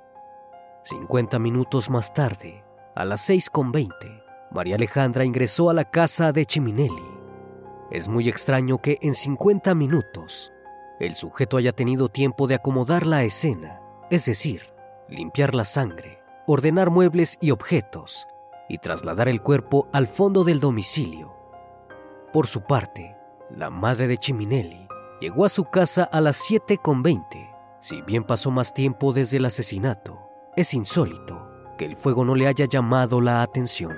50 0.84 1.38
minutos 1.38 1.88
más 1.88 2.12
tarde, 2.12 2.62
a 2.94 3.06
las 3.06 3.30
6.20, 3.30 3.88
María 4.50 4.76
Alejandra 4.76 5.24
ingresó 5.24 5.70
a 5.70 5.74
la 5.74 5.90
casa 5.90 6.32
de 6.32 6.44
Chiminelli. 6.44 7.18
Es 7.90 8.08
muy 8.08 8.28
extraño 8.28 8.78
que 8.78 8.98
en 9.00 9.14
50 9.14 9.74
minutos 9.74 10.52
el 11.00 11.14
sujeto 11.14 11.56
haya 11.56 11.72
tenido 11.72 12.10
tiempo 12.10 12.46
de 12.46 12.56
acomodar 12.56 13.06
la 13.06 13.22
escena 13.24 13.80
es 14.10 14.24
decir, 14.24 14.72
limpiar 15.08 15.54
la 15.54 15.64
sangre, 15.64 16.22
ordenar 16.46 16.90
muebles 16.90 17.36
y 17.40 17.50
objetos 17.50 18.26
y 18.68 18.78
trasladar 18.78 19.28
el 19.28 19.42
cuerpo 19.42 19.88
al 19.92 20.06
fondo 20.06 20.44
del 20.44 20.60
domicilio. 20.60 21.34
Por 22.32 22.46
su 22.46 22.62
parte, 22.62 23.16
la 23.50 23.70
madre 23.70 24.08
de 24.08 24.18
Chiminelli 24.18 24.86
llegó 25.20 25.44
a 25.44 25.48
su 25.48 25.64
casa 25.64 26.04
a 26.04 26.20
las 26.20 26.48
7.20. 26.48 27.56
Si 27.80 28.02
bien 28.02 28.24
pasó 28.24 28.50
más 28.50 28.74
tiempo 28.74 29.12
desde 29.12 29.38
el 29.38 29.44
asesinato, 29.44 30.18
es 30.56 30.74
insólito 30.74 31.48
que 31.76 31.84
el 31.84 31.96
fuego 31.96 32.24
no 32.24 32.34
le 32.34 32.46
haya 32.46 32.66
llamado 32.66 33.20
la 33.20 33.42
atención. 33.42 33.96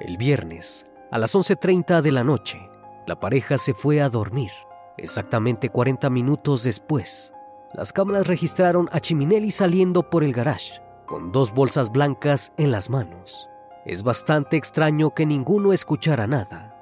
El 0.00 0.16
viernes, 0.16 0.86
a 1.10 1.18
las 1.18 1.34
11.30 1.34 2.00
de 2.00 2.12
la 2.12 2.24
noche, 2.24 2.58
la 3.06 3.20
pareja 3.20 3.58
se 3.58 3.74
fue 3.74 4.00
a 4.00 4.08
dormir. 4.08 4.50
Exactamente 4.96 5.68
40 5.68 6.08
minutos 6.10 6.62
después, 6.62 7.34
las 7.74 7.92
cámaras 7.92 8.26
registraron 8.26 8.88
a 8.92 9.00
Chiminelli 9.00 9.50
saliendo 9.50 10.08
por 10.08 10.24
el 10.24 10.32
garage, 10.32 10.80
con 11.04 11.32
dos 11.32 11.52
bolsas 11.52 11.92
blancas 11.92 12.52
en 12.56 12.70
las 12.72 12.88
manos. 12.88 13.50
Es 13.84 14.02
bastante 14.02 14.56
extraño 14.56 15.10
que 15.10 15.26
ninguno 15.26 15.72
escuchara 15.72 16.26
nada. 16.26 16.75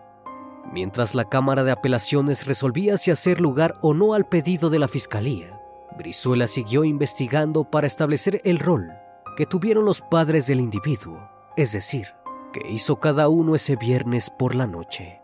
Mientras 0.73 1.15
la 1.15 1.29
Cámara 1.29 1.65
de 1.65 1.73
Apelaciones 1.73 2.47
resolvía 2.47 2.97
si 2.97 3.11
hacer 3.11 3.41
lugar 3.41 3.77
o 3.81 3.95
no 3.95 4.15
al 4.15 4.25
pedido 4.25 4.71
de 4.71 4.79
la 4.79 4.89
Fiscalía, 4.89 5.61
Brizuela 5.97 6.49
siguió 6.49 6.85
investigando 6.85 7.65
para 7.65 7.87
establecer 7.87 8.41
el 8.45 8.59
rol 8.59 8.93
que 9.37 9.47
tuvieron 9.47 9.85
los 9.85 10.01
padres 10.01 10.47
del 10.47 10.61
individuo, 10.61 11.29
es 11.57 11.73
decir, 11.73 12.09
que 12.53 12.71
hizo 12.71 12.97
cada 13.01 13.29
uno 13.29 13.55
ese 13.55 13.77
viernes 13.77 14.31
por 14.31 14.55
la 14.55 14.67
noche. 14.67 15.24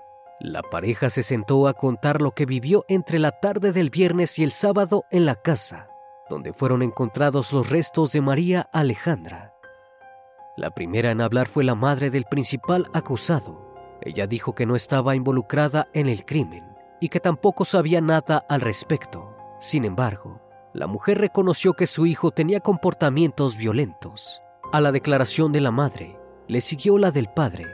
La 0.43 0.63
pareja 0.63 1.11
se 1.11 1.21
sentó 1.21 1.67
a 1.67 1.75
contar 1.75 2.19
lo 2.19 2.31
que 2.31 2.47
vivió 2.47 2.83
entre 2.87 3.19
la 3.19 3.29
tarde 3.29 3.73
del 3.73 3.91
viernes 3.91 4.39
y 4.39 4.43
el 4.43 4.51
sábado 4.51 5.05
en 5.11 5.27
la 5.27 5.35
casa, 5.35 5.87
donde 6.31 6.51
fueron 6.51 6.81
encontrados 6.81 7.53
los 7.53 7.69
restos 7.69 8.11
de 8.11 8.21
María 8.21 8.61
Alejandra. 8.73 9.53
La 10.57 10.71
primera 10.71 11.11
en 11.11 11.21
hablar 11.21 11.47
fue 11.47 11.63
la 11.63 11.75
madre 11.75 12.09
del 12.09 12.25
principal 12.25 12.87
acusado. 12.91 13.71
Ella 14.01 14.25
dijo 14.25 14.55
que 14.55 14.65
no 14.65 14.75
estaba 14.75 15.15
involucrada 15.15 15.89
en 15.93 16.09
el 16.09 16.25
crimen 16.25 16.75
y 16.99 17.09
que 17.09 17.19
tampoco 17.19 17.63
sabía 17.63 18.01
nada 18.01 18.43
al 18.49 18.61
respecto. 18.61 19.37
Sin 19.59 19.85
embargo, 19.85 20.41
la 20.73 20.87
mujer 20.87 21.19
reconoció 21.19 21.73
que 21.73 21.85
su 21.85 22.07
hijo 22.07 22.31
tenía 22.31 22.61
comportamientos 22.61 23.57
violentos. 23.57 24.41
A 24.71 24.81
la 24.81 24.91
declaración 24.91 25.51
de 25.51 25.61
la 25.61 25.69
madre 25.69 26.17
le 26.47 26.61
siguió 26.61 26.97
la 26.97 27.11
del 27.11 27.27
padre, 27.27 27.67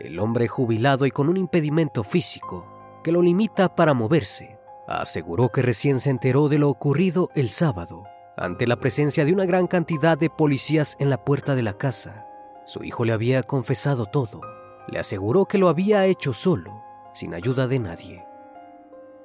el 0.00 0.18
hombre 0.18 0.48
jubilado 0.48 1.06
y 1.06 1.10
con 1.10 1.28
un 1.28 1.36
impedimento 1.36 2.02
físico 2.02 2.66
que 3.04 3.12
lo 3.12 3.22
limita 3.22 3.74
para 3.74 3.94
moverse. 3.94 4.58
Aseguró 4.88 5.50
que 5.50 5.62
recién 5.62 6.00
se 6.00 6.10
enteró 6.10 6.48
de 6.48 6.58
lo 6.58 6.68
ocurrido 6.68 7.30
el 7.34 7.50
sábado, 7.50 8.04
ante 8.36 8.66
la 8.66 8.76
presencia 8.76 9.24
de 9.24 9.32
una 9.32 9.44
gran 9.44 9.66
cantidad 9.66 10.18
de 10.18 10.30
policías 10.30 10.96
en 10.98 11.10
la 11.10 11.24
puerta 11.24 11.54
de 11.54 11.62
la 11.62 11.74
casa. 11.74 12.26
Su 12.64 12.82
hijo 12.82 13.04
le 13.04 13.12
había 13.12 13.42
confesado 13.42 14.06
todo. 14.06 14.40
Le 14.88 14.98
aseguró 14.98 15.44
que 15.46 15.58
lo 15.58 15.68
había 15.68 16.06
hecho 16.06 16.32
solo, 16.32 16.82
sin 17.12 17.34
ayuda 17.34 17.68
de 17.68 17.78
nadie. 17.78 18.24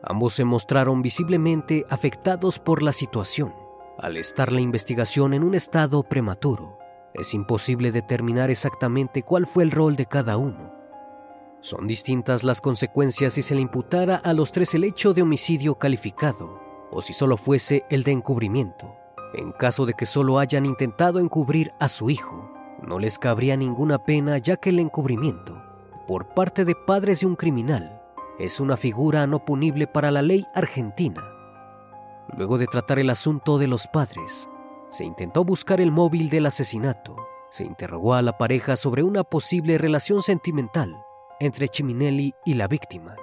Ambos 0.04 0.34
se 0.34 0.44
mostraron 0.44 1.02
visiblemente 1.02 1.86
afectados 1.90 2.60
por 2.60 2.84
la 2.84 2.94
situación. 2.94 3.56
Al 3.98 4.18
estar 4.18 4.52
la 4.52 4.62
investigación 4.62 5.34
en 5.34 5.44
un 5.44 5.56
estado 5.56 6.04
prematuro, 6.04 6.78
es 7.20 7.34
imposible 7.34 7.92
determinar 7.92 8.50
exactamente 8.50 9.24
cuál 9.24 9.48
fue 9.48 9.64
el 9.64 9.72
rol 9.72 9.96
de 9.96 10.06
cada 10.06 10.38
uno. 10.38 10.74
Son 11.62 11.88
distintas 11.88 12.44
las 12.44 12.62
consecuencias 12.62 13.34
si 13.34 13.42
se 13.42 13.56
le 13.56 13.62
imputara 13.62 14.18
a 14.18 14.34
los 14.34 14.52
tres 14.52 14.76
el 14.76 14.84
hecho 14.84 15.14
de 15.14 15.24
homicidio 15.24 15.76
calificado 15.76 16.60
o 16.92 17.02
si 17.02 17.14
solo 17.14 17.38
fuese 17.38 17.86
el 17.90 18.04
de 18.04 18.12
encubrimiento. 18.12 18.96
En 19.34 19.52
caso 19.52 19.86
de 19.86 19.94
que 19.94 20.06
solo 20.06 20.40
hayan 20.40 20.66
intentado 20.66 21.20
encubrir 21.20 21.72
a 21.80 21.90
su 21.90 22.10
hijo, 22.10 22.52
no 22.82 23.00
les 23.00 23.18
cabría 23.18 23.58
ninguna 23.58 23.98
pena 23.98 24.38
ya 24.38 24.58
que 24.58 24.70
el 24.70 24.80
encubrimiento, 24.80 25.62
por 26.08 26.34
parte 26.34 26.66
de 26.66 26.76
padres 26.76 27.22
de 27.22 27.26
un 27.26 27.36
criminal, 27.36 28.02
es 28.38 28.60
una 28.60 28.78
figura 28.78 29.26
no 29.28 29.44
punible 29.44 29.88
para 29.88 30.12
la 30.12 30.22
ley 30.22 30.46
argentina. 30.54 31.24
Luego 32.38 32.58
de 32.58 32.68
tratar 32.68 33.00
el 33.00 33.10
asunto 33.10 33.58
de 33.58 33.68
los 33.68 33.88
padres, 33.88 34.50
se 34.90 35.04
intentó 35.04 35.44
buscar 35.44 35.82
el 35.82 35.92
móvil 35.92 36.30
del 36.30 36.46
asesinato. 36.46 37.16
Se 37.50 37.64
interrogó 37.64 38.14
a 38.14 38.22
la 38.22 38.38
pareja 38.38 38.76
sobre 38.76 39.04
una 39.04 39.24
posible 39.24 39.78
relación 39.78 40.22
sentimental 40.22 40.96
entre 41.40 41.68
Chiminelli 41.68 42.34
y 42.46 42.54
la 42.54 42.68
víctima. 42.68 43.16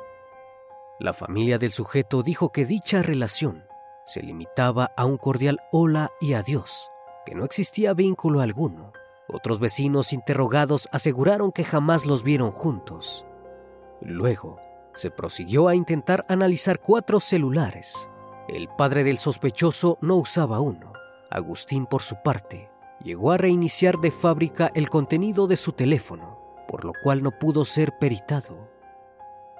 La 0.98 1.12
familia 1.12 1.58
del 1.58 1.72
sujeto 1.72 2.22
dijo 2.22 2.50
que 2.50 2.64
dicha 2.64 3.02
relación 3.02 3.64
se 4.04 4.22
limitaba 4.22 4.92
a 4.96 5.04
un 5.04 5.16
cordial 5.16 5.60
hola 5.70 6.10
y 6.20 6.34
adiós, 6.34 6.90
que 7.24 7.34
no 7.34 7.44
existía 7.44 7.94
vínculo 7.94 8.40
alguno. 8.40 8.92
Otros 9.28 9.60
vecinos 9.60 10.12
interrogados 10.12 10.88
aseguraron 10.92 11.52
que 11.52 11.64
jamás 11.64 12.04
los 12.04 12.22
vieron 12.22 12.50
juntos. 12.50 13.24
Luego, 14.00 14.58
se 14.94 15.10
prosiguió 15.10 15.68
a 15.68 15.74
intentar 15.74 16.26
analizar 16.28 16.80
cuatro 16.80 17.20
celulares. 17.20 18.08
El 18.48 18.68
padre 18.68 19.04
del 19.04 19.18
sospechoso 19.18 19.98
no 20.00 20.16
usaba 20.16 20.60
uno. 20.60 20.91
Agustín, 21.32 21.86
por 21.86 22.02
su 22.02 22.16
parte, 22.22 22.70
llegó 23.02 23.32
a 23.32 23.38
reiniciar 23.38 23.98
de 23.98 24.10
fábrica 24.10 24.70
el 24.74 24.88
contenido 24.88 25.46
de 25.46 25.56
su 25.56 25.72
teléfono, 25.72 26.38
por 26.68 26.84
lo 26.84 26.92
cual 27.02 27.22
no 27.22 27.30
pudo 27.38 27.64
ser 27.64 27.98
peritado. 27.98 28.70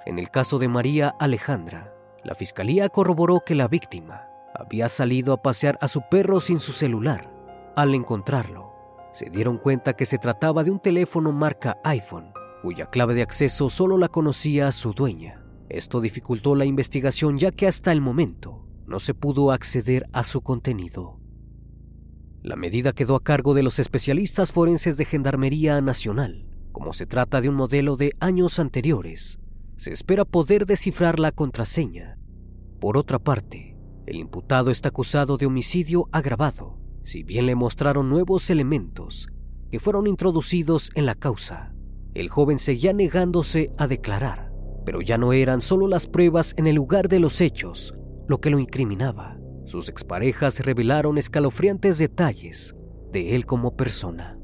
En 0.05 0.19
el 0.19 0.29
caso 0.29 0.59
de 0.59 0.67
María 0.67 1.15
Alejandra, 1.19 1.93
la 2.23 2.35
fiscalía 2.35 2.89
corroboró 2.89 3.41
que 3.41 3.55
la 3.55 3.67
víctima 3.67 4.27
había 4.53 4.87
salido 4.87 5.33
a 5.33 5.41
pasear 5.41 5.77
a 5.81 5.87
su 5.87 6.01
perro 6.09 6.39
sin 6.39 6.59
su 6.59 6.71
celular. 6.71 7.31
Al 7.75 7.95
encontrarlo, 7.95 8.73
se 9.11 9.29
dieron 9.29 9.57
cuenta 9.57 9.93
que 9.93 10.05
se 10.05 10.17
trataba 10.17 10.63
de 10.63 10.71
un 10.71 10.79
teléfono 10.79 11.31
marca 11.31 11.77
iPhone, 11.83 12.33
cuya 12.61 12.85
clave 12.87 13.13
de 13.13 13.23
acceso 13.23 13.69
solo 13.69 13.97
la 13.97 14.09
conocía 14.09 14.71
su 14.71 14.93
dueña. 14.93 15.43
Esto 15.69 16.01
dificultó 16.01 16.55
la 16.55 16.65
investigación 16.65 17.37
ya 17.37 17.51
que 17.51 17.67
hasta 17.67 17.91
el 17.91 17.99
momento 17.99 18.61
no 18.85 18.99
se 18.99 19.13
pudo 19.13 19.51
acceder 19.51 20.07
a 20.13 20.23
su 20.23 20.41
contenido. 20.41 21.22
La 22.43 22.57
medida 22.57 22.91
quedó 22.91 23.15
a 23.15 23.23
cargo 23.23 23.53
de 23.53 23.63
los 23.63 23.79
especialistas 23.79 24.51
forenses 24.51 24.97
de 24.97 25.05
Gendarmería 25.05 25.79
Nacional. 25.79 26.45
Como 26.73 26.91
se 26.91 27.05
trata 27.05 27.39
de 27.39 27.47
un 27.47 27.55
modelo 27.55 27.95
de 27.95 28.17
años 28.19 28.59
anteriores, 28.59 29.39
se 29.77 29.93
espera 29.93 30.25
poder 30.25 30.65
descifrar 30.65 31.19
la 31.19 31.31
contraseña. 31.31 32.17
Por 32.81 32.97
otra 32.97 33.17
parte, 33.17 33.77
el 34.05 34.17
imputado 34.17 34.71
está 34.71 34.89
acusado 34.89 35.37
de 35.37 35.45
homicidio 35.45 36.09
agravado, 36.11 36.77
si 37.05 37.23
bien 37.23 37.45
le 37.45 37.55
mostraron 37.55 38.09
nuevos 38.09 38.49
elementos 38.49 39.29
que 39.71 39.79
fueron 39.79 40.05
introducidos 40.05 40.91
en 40.95 41.05
la 41.05 41.15
causa. 41.15 41.73
El 42.13 42.27
joven 42.27 42.59
seguía 42.59 42.91
negándose 42.91 43.71
a 43.77 43.87
declarar, 43.87 44.51
pero 44.85 44.99
ya 44.99 45.17
no 45.17 45.31
eran 45.31 45.61
solo 45.61 45.87
las 45.87 46.07
pruebas 46.07 46.53
en 46.57 46.67
el 46.67 46.75
lugar 46.75 47.07
de 47.07 47.21
los 47.21 47.39
hechos 47.39 47.93
lo 48.27 48.41
que 48.41 48.49
lo 48.49 48.59
incriminaba. 48.59 49.32
Sus 49.65 49.89
exparejas 49.89 50.59
revelaron 50.59 51.17
escalofriantes 51.17 51.97
detalles 51.97 52.75
de 53.11 53.35
él 53.35 53.45
como 53.45 53.75
persona. 53.75 54.37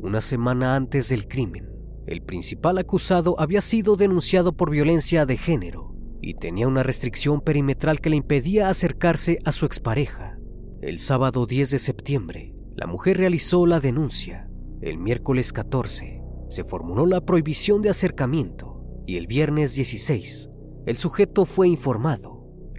Una 0.00 0.20
semana 0.20 0.76
antes 0.76 1.08
del 1.08 1.26
crimen, 1.28 1.70
el 2.06 2.22
principal 2.22 2.78
acusado 2.78 3.36
había 3.38 3.60
sido 3.60 3.96
denunciado 3.96 4.52
por 4.56 4.70
violencia 4.70 5.26
de 5.26 5.36
género 5.36 5.94
y 6.20 6.34
tenía 6.34 6.68
una 6.68 6.82
restricción 6.82 7.40
perimetral 7.40 8.00
que 8.00 8.10
le 8.10 8.16
impedía 8.16 8.68
acercarse 8.68 9.38
a 9.44 9.52
su 9.52 9.66
expareja. 9.66 10.38
El 10.80 10.98
sábado 10.98 11.46
10 11.46 11.70
de 11.70 11.78
septiembre, 11.78 12.54
la 12.76 12.86
mujer 12.86 13.18
realizó 13.18 13.66
la 13.66 13.80
denuncia. 13.80 14.48
El 14.80 14.98
miércoles 14.98 15.52
14 15.52 16.22
se 16.48 16.64
formuló 16.64 17.06
la 17.06 17.22
prohibición 17.22 17.82
de 17.82 17.90
acercamiento 17.90 18.82
y 19.06 19.16
el 19.16 19.26
viernes 19.26 19.74
16 19.74 20.50
el 20.86 20.98
sujeto 20.98 21.46
fue 21.46 21.68
informado. 21.68 22.33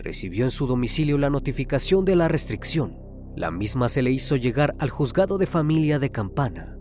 Recibió 0.06 0.46
en 0.46 0.52
su 0.52 0.68
domicilio 0.68 1.18
la 1.18 1.32
notificación 1.32 2.06
de 2.06 2.16
la 2.16 2.28
restricción. 2.28 2.96
La 3.36 3.50
misma 3.50 3.90
se 3.90 4.04
le 4.04 4.12
hizo 4.12 4.36
llegar 4.36 4.76
al 4.78 4.92
juzgado 4.92 5.40
de 5.40 5.48
familia 5.48 5.98
de 5.98 6.12
Campana. 6.12 6.78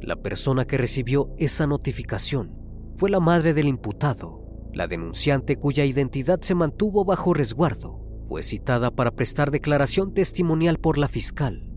La 0.00 0.14
persona 0.14 0.64
que 0.64 0.78
recibió 0.78 1.34
esa 1.36 1.66
notificación 1.66 2.56
fue 2.96 3.10
la 3.10 3.18
madre 3.18 3.54
del 3.54 3.66
imputado, 3.66 4.70
la 4.72 4.86
denunciante 4.86 5.56
cuya 5.56 5.84
identidad 5.84 6.40
se 6.40 6.54
mantuvo 6.54 7.04
bajo 7.04 7.34
resguardo. 7.34 7.98
Fue 8.28 8.44
citada 8.44 8.92
para 8.92 9.10
prestar 9.10 9.50
declaración 9.50 10.14
testimonial 10.14 10.78
por 10.78 10.96
la 10.96 11.08
fiscal. 11.08 11.68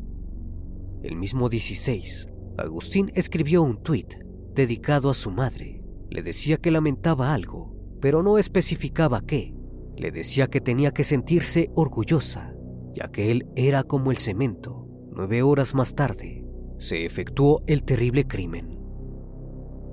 El 1.01 1.15
mismo 1.15 1.49
16, 1.49 2.29
Agustín 2.59 3.11
escribió 3.15 3.63
un 3.63 3.81
tuit 3.81 4.13
dedicado 4.53 5.09
a 5.09 5.15
su 5.15 5.31
madre. 5.31 5.81
Le 6.11 6.21
decía 6.21 6.57
que 6.57 6.69
lamentaba 6.69 7.33
algo, 7.33 7.75
pero 7.99 8.21
no 8.21 8.37
especificaba 8.37 9.21
qué. 9.25 9.55
Le 10.01 10.09
decía 10.09 10.47
que 10.47 10.61
tenía 10.61 10.89
que 10.89 11.03
sentirse 11.03 11.69
orgullosa, 11.75 12.55
ya 12.95 13.11
que 13.11 13.29
él 13.29 13.47
era 13.55 13.83
como 13.83 14.09
el 14.09 14.17
cemento. 14.17 14.87
Nueve 15.11 15.43
horas 15.43 15.75
más 15.75 15.93
tarde, 15.93 16.43
se 16.79 17.05
efectuó 17.05 17.61
el 17.67 17.83
terrible 17.83 18.25
crimen. 18.25 18.79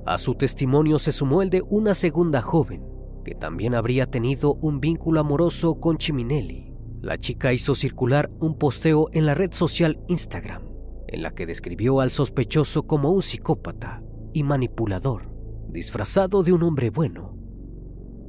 A 0.07 0.17
su 0.17 0.35
testimonio 0.35 0.99
se 0.99 1.13
sumó 1.13 1.43
el 1.43 1.51
de 1.51 1.61
una 1.69 1.95
segunda 1.95 2.41
joven, 2.41 2.87
que 3.23 3.35
también 3.35 3.75
habría 3.75 4.07
tenido 4.07 4.55
un 4.63 4.81
vínculo 4.81 5.21
amoroso 5.21 5.79
con 5.79 5.99
Chiminelli. 5.99 6.73
La 7.03 7.19
chica 7.19 7.53
hizo 7.53 7.75
circular 7.75 8.31
un 8.41 8.57
posteo 8.57 9.11
en 9.13 9.27
la 9.27 9.35
red 9.35 9.53
social 9.53 10.03
Instagram, 10.09 10.63
en 11.09 11.23
la 11.23 11.35
que 11.35 11.45
describió 11.45 12.01
al 12.01 12.13
sospechoso 12.13 12.87
como 12.87 13.11
un 13.11 13.21
psicópata 13.21 14.03
y 14.33 14.43
manipulador, 14.43 15.31
disfrazado 15.69 16.43
de 16.43 16.55
un 16.55 16.63
hombre 16.63 16.89
bueno. 16.89 17.37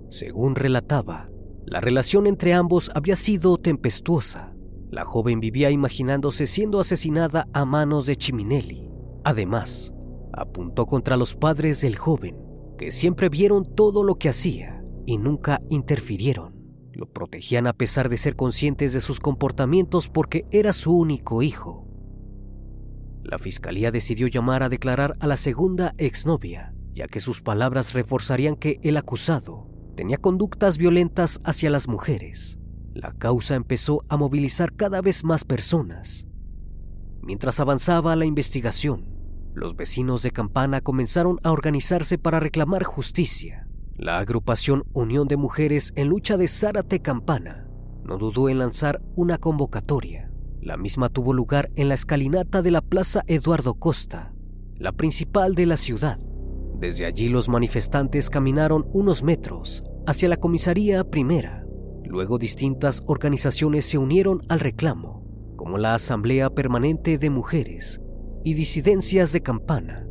Según 0.09 0.55
relataba, 0.55 1.29
la 1.65 1.81
relación 1.81 2.25
entre 2.27 2.53
ambos 2.53 2.89
había 2.95 3.15
sido 3.15 3.57
tempestuosa. 3.57 4.53
La 4.89 5.05
joven 5.05 5.39
vivía 5.39 5.69
imaginándose 5.69 6.47
siendo 6.47 6.79
asesinada 6.79 7.47
a 7.53 7.63
manos 7.63 8.05
de 8.07 8.15
Chiminelli. 8.15 8.89
Además, 9.23 9.93
apuntó 10.33 10.87
contra 10.87 11.15
los 11.15 11.35
padres 11.35 11.81
del 11.81 11.95
joven, 11.95 12.37
que 12.77 12.91
siempre 12.91 13.29
vieron 13.29 13.65
todo 13.75 14.03
lo 14.03 14.15
que 14.15 14.29
hacía 14.29 14.83
y 15.05 15.17
nunca 15.17 15.61
interfirieron. 15.69 16.55
Lo 16.91 17.05
protegían 17.05 17.67
a 17.67 17.73
pesar 17.73 18.09
de 18.09 18.17
ser 18.17 18.35
conscientes 18.35 18.93
de 18.93 18.99
sus 18.99 19.19
comportamientos 19.19 20.09
porque 20.09 20.45
era 20.51 20.73
su 20.73 20.97
único 20.97 21.43
hijo. 21.43 21.85
La 23.23 23.37
fiscalía 23.37 23.91
decidió 23.91 24.27
llamar 24.27 24.63
a 24.63 24.69
declarar 24.69 25.15
a 25.19 25.27
la 25.27 25.37
segunda 25.37 25.93
exnovia, 25.97 26.73
ya 26.93 27.07
que 27.07 27.19
sus 27.19 27.41
palabras 27.41 27.93
reforzarían 27.93 28.55
que 28.55 28.79
el 28.81 28.97
acusado 28.97 29.68
tenía 29.99 30.15
conductas 30.15 30.77
violentas 30.77 31.41
hacia 31.43 31.69
las 31.69 31.89
mujeres. 31.89 32.57
La 32.93 33.11
causa 33.11 33.55
empezó 33.55 34.05
a 34.07 34.15
movilizar 34.15 34.73
cada 34.73 35.01
vez 35.01 35.25
más 35.25 35.43
personas. 35.43 36.25
Mientras 37.21 37.59
avanzaba 37.59 38.15
la 38.15 38.23
investigación, 38.23 39.09
los 39.53 39.75
vecinos 39.75 40.23
de 40.23 40.31
Campana 40.31 40.79
comenzaron 40.79 41.37
a 41.43 41.51
organizarse 41.51 42.17
para 42.17 42.39
reclamar 42.39 42.85
justicia. 42.85 43.67
La 43.97 44.19
agrupación 44.19 44.85
Unión 44.93 45.27
de 45.27 45.35
Mujeres 45.35 45.91
en 45.97 46.07
Lucha 46.07 46.37
de 46.37 46.47
Zárate 46.47 47.01
Campana 47.01 47.67
no 48.05 48.17
dudó 48.17 48.47
en 48.47 48.57
lanzar 48.57 49.01
una 49.17 49.37
convocatoria. 49.37 50.31
La 50.61 50.77
misma 50.77 51.09
tuvo 51.09 51.33
lugar 51.33 51.71
en 51.75 51.89
la 51.89 51.95
escalinata 51.95 52.61
de 52.61 52.71
la 52.71 52.79
Plaza 52.79 53.23
Eduardo 53.27 53.73
Costa, 53.73 54.33
la 54.77 54.93
principal 54.93 55.55
de 55.55 55.65
la 55.65 55.75
ciudad. 55.75 56.21
Desde 56.79 57.05
allí 57.05 57.27
los 57.27 57.49
manifestantes 57.49 58.29
caminaron 58.29 58.87
unos 58.93 59.21
metros 59.21 59.83
hacia 60.07 60.29
la 60.29 60.37
comisaría 60.37 61.03
primera. 61.03 61.65
Luego 62.05 62.37
distintas 62.37 63.03
organizaciones 63.05 63.85
se 63.85 63.97
unieron 63.97 64.41
al 64.47 64.61
reclamo, 64.61 65.23
como 65.57 65.77
la 65.77 65.93
Asamblea 65.93 66.49
Permanente 66.49 67.17
de 67.17 67.29
Mujeres 67.29 67.99
y 68.45 68.53
Disidencias 68.53 69.33
de 69.33 69.41
Campana. 69.41 70.07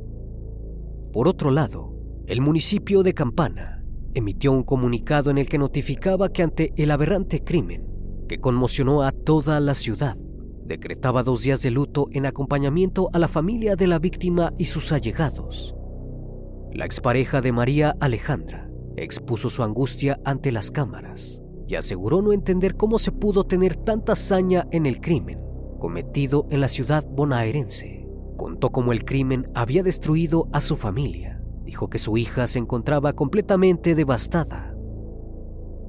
Por 1.10 1.26
otro 1.26 1.50
lado, 1.50 1.94
el 2.26 2.42
municipio 2.42 3.02
de 3.02 3.14
Campana 3.14 3.82
emitió 4.12 4.52
un 4.52 4.62
comunicado 4.62 5.30
en 5.30 5.38
el 5.38 5.48
que 5.48 5.56
notificaba 5.56 6.28
que 6.28 6.42
ante 6.42 6.72
el 6.76 6.90
aberrante 6.90 7.42
crimen 7.42 7.86
que 8.28 8.38
conmocionó 8.38 9.02
a 9.02 9.12
toda 9.12 9.58
la 9.58 9.72
ciudad, 9.72 10.18
decretaba 10.66 11.22
dos 11.22 11.42
días 11.42 11.62
de 11.62 11.70
luto 11.70 12.08
en 12.12 12.26
acompañamiento 12.26 13.08
a 13.14 13.18
la 13.18 13.26
familia 13.26 13.74
de 13.74 13.86
la 13.86 13.98
víctima 13.98 14.52
y 14.58 14.66
sus 14.66 14.92
allegados. 14.92 15.74
La 16.72 16.84
expareja 16.84 17.40
de 17.40 17.52
María 17.52 17.96
Alejandra 18.00 18.68
expuso 18.96 19.48
su 19.50 19.62
angustia 19.62 20.20
ante 20.24 20.52
las 20.52 20.70
cámaras 20.70 21.40
y 21.66 21.76
aseguró 21.76 22.22
no 22.22 22.32
entender 22.32 22.76
cómo 22.76 22.98
se 22.98 23.12
pudo 23.12 23.44
tener 23.44 23.76
tanta 23.76 24.16
saña 24.16 24.66
en 24.70 24.86
el 24.86 25.00
crimen 25.00 25.48
cometido 25.78 26.46
en 26.50 26.60
la 26.60 26.68
ciudad 26.68 27.04
bonaerense. 27.08 28.06
Contó 28.36 28.70
cómo 28.70 28.92
el 28.92 29.04
crimen 29.04 29.46
había 29.54 29.82
destruido 29.82 30.48
a 30.52 30.60
su 30.60 30.76
familia. 30.76 31.42
Dijo 31.64 31.88
que 31.88 31.98
su 31.98 32.16
hija 32.16 32.46
se 32.46 32.58
encontraba 32.58 33.12
completamente 33.12 33.94
devastada. 33.94 34.74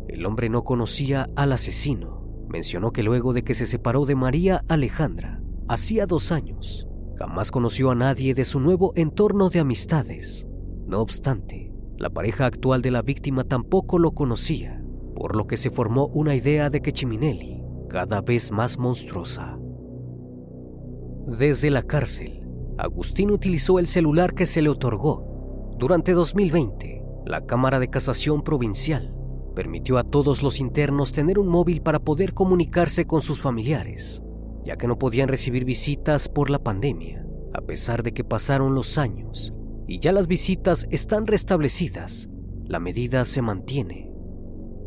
El 0.07 0.25
hombre 0.25 0.49
no 0.49 0.63
conocía 0.63 1.29
al 1.35 1.51
asesino. 1.51 2.23
Mencionó 2.49 2.91
que 2.91 3.03
luego 3.03 3.33
de 3.33 3.43
que 3.43 3.53
se 3.53 3.65
separó 3.65 4.05
de 4.05 4.15
María 4.15 4.63
Alejandra, 4.67 5.41
hacía 5.67 6.07
dos 6.07 6.31
años, 6.31 6.87
jamás 7.15 7.51
conoció 7.51 7.91
a 7.91 7.95
nadie 7.95 8.33
de 8.33 8.45
su 8.45 8.59
nuevo 8.59 8.91
entorno 8.95 9.49
de 9.49 9.59
amistades 9.59 10.47
no 10.89 11.01
obstante, 11.01 11.71
la 11.97 12.09
pareja 12.09 12.47
actual 12.47 12.81
de 12.81 12.89
la 12.89 13.03
víctima 13.03 13.43
tampoco 13.43 13.99
lo 13.99 14.11
conocía, 14.11 14.83
por 15.15 15.35
lo 15.35 15.45
que 15.45 15.55
se 15.55 15.69
formó 15.69 16.07
una 16.07 16.33
idea 16.33 16.71
de 16.71 16.81
que 16.81 16.91
Chiminelli, 16.91 17.61
cada 17.89 18.21
vez 18.21 18.51
más 18.51 18.79
monstruosa. 18.79 19.59
Desde 21.27 21.69
la 21.69 21.83
cárcel, 21.83 22.47
Agustín 22.79 23.29
utilizó 23.29 23.77
el 23.77 23.85
celular 23.85 24.33
que 24.33 24.47
se 24.47 24.63
le 24.63 24.69
otorgó. 24.69 25.75
Durante 25.77 26.13
2020, 26.13 27.03
la 27.27 27.45
Cámara 27.45 27.77
de 27.77 27.89
Casación 27.89 28.41
Provincial 28.41 29.13
permitió 29.53 29.99
a 29.99 30.03
todos 30.03 30.41
los 30.41 30.59
internos 30.59 31.11
tener 31.11 31.37
un 31.37 31.49
móvil 31.49 31.83
para 31.83 31.99
poder 31.99 32.33
comunicarse 32.33 33.05
con 33.05 33.21
sus 33.21 33.41
familiares, 33.41 34.23
ya 34.65 34.75
que 34.75 34.87
no 34.87 34.97
podían 34.97 35.27
recibir 35.27 35.65
visitas 35.65 36.29
por 36.29 36.49
la 36.49 36.63
pandemia. 36.63 37.27
A 37.53 37.61
pesar 37.61 38.01
de 38.01 38.11
que 38.11 38.23
pasaron 38.23 38.73
los 38.73 38.97
años, 38.97 39.53
y 39.89 39.99
ya 39.99 40.11
las 40.11 40.27
visitas 40.27 40.87
están 40.91 41.25
restablecidas, 41.25 42.29
la 42.63 42.79
medida 42.79 43.25
se 43.25 43.41
mantiene. 43.41 44.11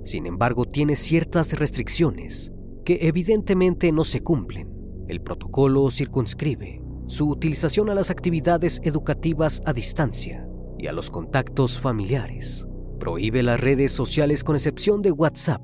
Sin 0.04 0.26
embargo, 0.26 0.64
tiene 0.64 0.94
ciertas 0.94 1.58
restricciones 1.58 2.52
que 2.84 3.00
evidentemente 3.02 3.90
no 3.90 4.04
se 4.04 4.22
cumplen. 4.22 4.70
El 5.08 5.20
protocolo 5.20 5.90
circunscribe 5.90 6.80
su 7.08 7.28
utilización 7.28 7.90
a 7.90 7.94
las 7.94 8.10
actividades 8.10 8.80
educativas 8.84 9.60
a 9.66 9.72
distancia 9.72 10.48
y 10.78 10.86
a 10.86 10.92
los 10.92 11.10
contactos 11.10 11.80
familiares. 11.80 12.66
Prohíbe 13.00 13.42
las 13.42 13.60
redes 13.60 13.90
sociales 13.90 14.44
con 14.44 14.54
excepción 14.54 15.00
de 15.00 15.10
WhatsApp. 15.10 15.60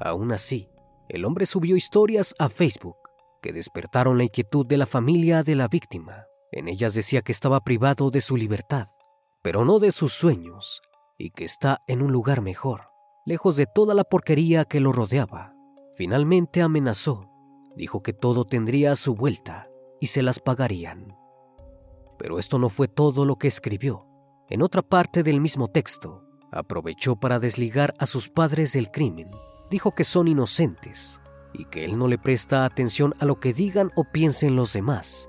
Aún 0.00 0.32
así, 0.32 0.70
el 1.10 1.26
hombre 1.26 1.44
subió 1.44 1.76
historias 1.76 2.34
a 2.38 2.48
Facebook 2.48 2.96
que 3.42 3.52
despertaron 3.52 4.16
la 4.16 4.24
inquietud 4.24 4.66
de 4.66 4.78
la 4.78 4.86
familia 4.86 5.42
de 5.42 5.56
la 5.56 5.68
víctima. 5.68 6.24
En 6.52 6.68
ellas 6.68 6.94
decía 6.94 7.22
que 7.22 7.32
estaba 7.32 7.60
privado 7.60 8.10
de 8.10 8.20
su 8.20 8.36
libertad, 8.36 8.88
pero 9.42 9.64
no 9.64 9.78
de 9.78 9.92
sus 9.92 10.12
sueños, 10.12 10.80
y 11.18 11.30
que 11.30 11.44
está 11.44 11.82
en 11.86 12.02
un 12.02 12.12
lugar 12.12 12.40
mejor, 12.40 12.88
lejos 13.24 13.56
de 13.56 13.66
toda 13.66 13.94
la 13.94 14.04
porquería 14.04 14.64
que 14.64 14.80
lo 14.80 14.92
rodeaba. 14.92 15.54
Finalmente 15.96 16.62
amenazó, 16.62 17.30
dijo 17.74 18.00
que 18.00 18.12
todo 18.12 18.44
tendría 18.44 18.94
su 18.96 19.14
vuelta 19.14 19.68
y 20.00 20.08
se 20.08 20.22
las 20.22 20.38
pagarían. 20.38 21.16
Pero 22.18 22.38
esto 22.38 22.58
no 22.58 22.68
fue 22.68 22.88
todo 22.88 23.24
lo 23.24 23.36
que 23.36 23.48
escribió. 23.48 24.06
En 24.48 24.62
otra 24.62 24.82
parte 24.82 25.22
del 25.22 25.40
mismo 25.40 25.68
texto, 25.68 26.22
aprovechó 26.52 27.16
para 27.16 27.40
desligar 27.40 27.92
a 27.98 28.06
sus 28.06 28.28
padres 28.28 28.72
del 28.72 28.90
crimen. 28.90 29.28
Dijo 29.70 29.90
que 29.90 30.04
son 30.04 30.28
inocentes 30.28 31.20
y 31.52 31.64
que 31.64 31.84
él 31.84 31.98
no 31.98 32.06
le 32.06 32.18
presta 32.18 32.64
atención 32.64 33.14
a 33.18 33.24
lo 33.24 33.40
que 33.40 33.52
digan 33.52 33.90
o 33.96 34.04
piensen 34.04 34.54
los 34.54 34.72
demás 34.72 35.28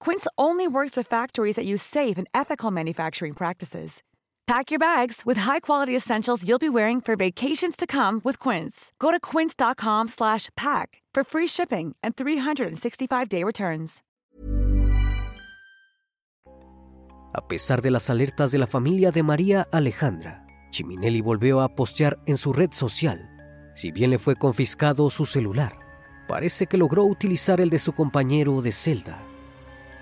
Quince 0.00 0.26
only 0.36 0.66
works 0.66 0.96
with 0.96 1.06
factories 1.06 1.56
that 1.56 1.66
use 1.66 1.82
safe 1.82 2.16
and 2.16 2.26
ethical 2.32 2.70
manufacturing 2.70 3.34
practices. 3.34 4.02
Pack 4.46 4.70
your 4.70 4.78
bags 4.78 5.22
with 5.26 5.38
high-quality 5.38 5.94
essentials 5.94 6.46
you'll 6.46 6.58
be 6.58 6.68
wearing 6.68 7.00
for 7.00 7.16
vacations 7.16 7.76
to 7.76 7.86
come 7.86 8.20
with 8.22 8.38
Quince. 8.38 8.92
Go 9.00 9.10
to 9.10 9.18
quince.com/pack 9.18 11.02
for 11.14 11.24
free 11.24 11.48
shipping 11.48 11.96
and 12.02 12.14
365-day 12.14 13.42
returns. 13.42 14.02
A 17.34 17.46
pesar 17.46 17.82
de 17.82 17.90
las 17.90 18.08
alertas 18.08 18.50
de 18.50 18.58
la 18.58 18.66
familia 18.66 19.10
de 19.10 19.22
María 19.22 19.66
Alejandra, 19.70 20.46
Chiminelli 20.70 21.20
volvió 21.20 21.60
a 21.60 21.68
postear 21.68 22.18
en 22.26 22.38
su 22.38 22.54
red 22.54 22.70
social. 22.72 23.28
Si 23.74 23.90
bien 23.90 24.10
le 24.10 24.18
fue 24.18 24.36
confiscado 24.36 25.10
su 25.10 25.26
celular, 25.26 25.78
parece 26.28 26.66
que 26.66 26.78
logró 26.78 27.04
utilizar 27.04 27.60
el 27.60 27.68
de 27.68 27.78
su 27.78 27.92
compañero 27.92 28.62
de 28.62 28.72
celda. 28.72 29.18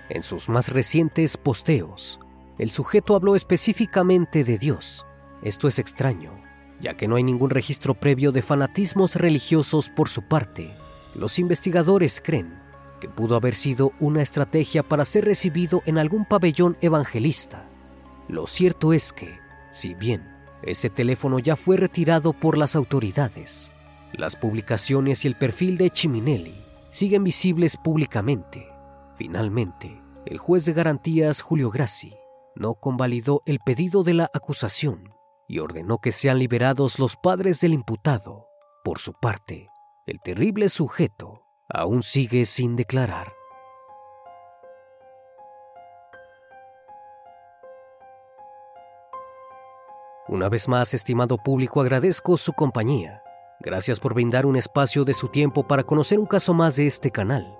En 0.09 0.21
sus 0.21 0.49
más 0.49 0.69
recientes 0.69 1.35
posteos, 1.35 2.19
el 2.59 2.69
sujeto 2.69 3.15
habló 3.15 3.35
específicamente 3.35 4.43
de 4.43 4.57
Dios. 4.59 5.05
Esto 5.41 5.67
es 5.67 5.79
extraño, 5.79 6.31
ya 6.79 6.95
que 6.95 7.07
no 7.07 7.15
hay 7.15 7.23
ningún 7.23 7.49
registro 7.49 7.95
previo 7.95 8.31
de 8.31 8.43
fanatismos 8.43 9.15
religiosos 9.15 9.89
por 9.89 10.07
su 10.07 10.21
parte. 10.21 10.75
Los 11.15 11.39
investigadores 11.39 12.21
creen 12.23 12.59
que 13.01 13.09
pudo 13.09 13.35
haber 13.35 13.55
sido 13.55 13.93
una 13.99 14.21
estrategia 14.21 14.83
para 14.83 15.05
ser 15.05 15.25
recibido 15.25 15.81
en 15.85 15.97
algún 15.97 16.25
pabellón 16.25 16.77
evangelista. 16.81 17.67
Lo 18.27 18.45
cierto 18.45 18.93
es 18.93 19.11
que, 19.11 19.39
si 19.71 19.95
bien 19.95 20.23
ese 20.61 20.89
teléfono 20.89 21.39
ya 21.39 21.55
fue 21.55 21.77
retirado 21.77 22.31
por 22.31 22.57
las 22.57 22.75
autoridades, 22.75 23.73
las 24.13 24.35
publicaciones 24.35 25.25
y 25.25 25.27
el 25.27 25.35
perfil 25.35 25.77
de 25.77 25.89
Chiminelli 25.89 26.55
siguen 26.91 27.23
visibles 27.23 27.75
públicamente. 27.75 28.74
Finalmente, 29.17 30.01
el 30.25 30.37
juez 30.37 30.65
de 30.65 30.73
garantías 30.73 31.41
Julio 31.41 31.71
Grassi 31.71 32.13
no 32.55 32.75
convalidó 32.75 33.41
el 33.45 33.59
pedido 33.59 34.03
de 34.03 34.13
la 34.13 34.29
acusación 34.33 35.09
y 35.47 35.59
ordenó 35.59 35.99
que 35.99 36.11
sean 36.11 36.39
liberados 36.39 36.99
los 36.99 37.15
padres 37.15 37.61
del 37.61 37.73
imputado. 37.73 38.47
Por 38.83 38.99
su 38.99 39.13
parte, 39.13 39.67
el 40.05 40.19
terrible 40.21 40.69
sujeto 40.69 41.43
aún 41.69 42.03
sigue 42.03 42.45
sin 42.45 42.75
declarar. 42.75 43.33
Una 50.27 50.49
vez 50.49 50.67
más, 50.67 50.93
estimado 50.93 51.37
público, 51.37 51.81
agradezco 51.81 52.35
su 52.35 52.53
compañía. 52.53 53.21
Gracias 53.59 53.99
por 53.99 54.15
brindar 54.15 54.45
un 54.45 54.55
espacio 54.55 55.05
de 55.05 55.13
su 55.13 55.29
tiempo 55.29 55.67
para 55.67 55.83
conocer 55.83 56.19
un 56.19 56.25
caso 56.25 56.53
más 56.53 56.75
de 56.75 56.87
este 56.87 57.11
canal. 57.11 57.59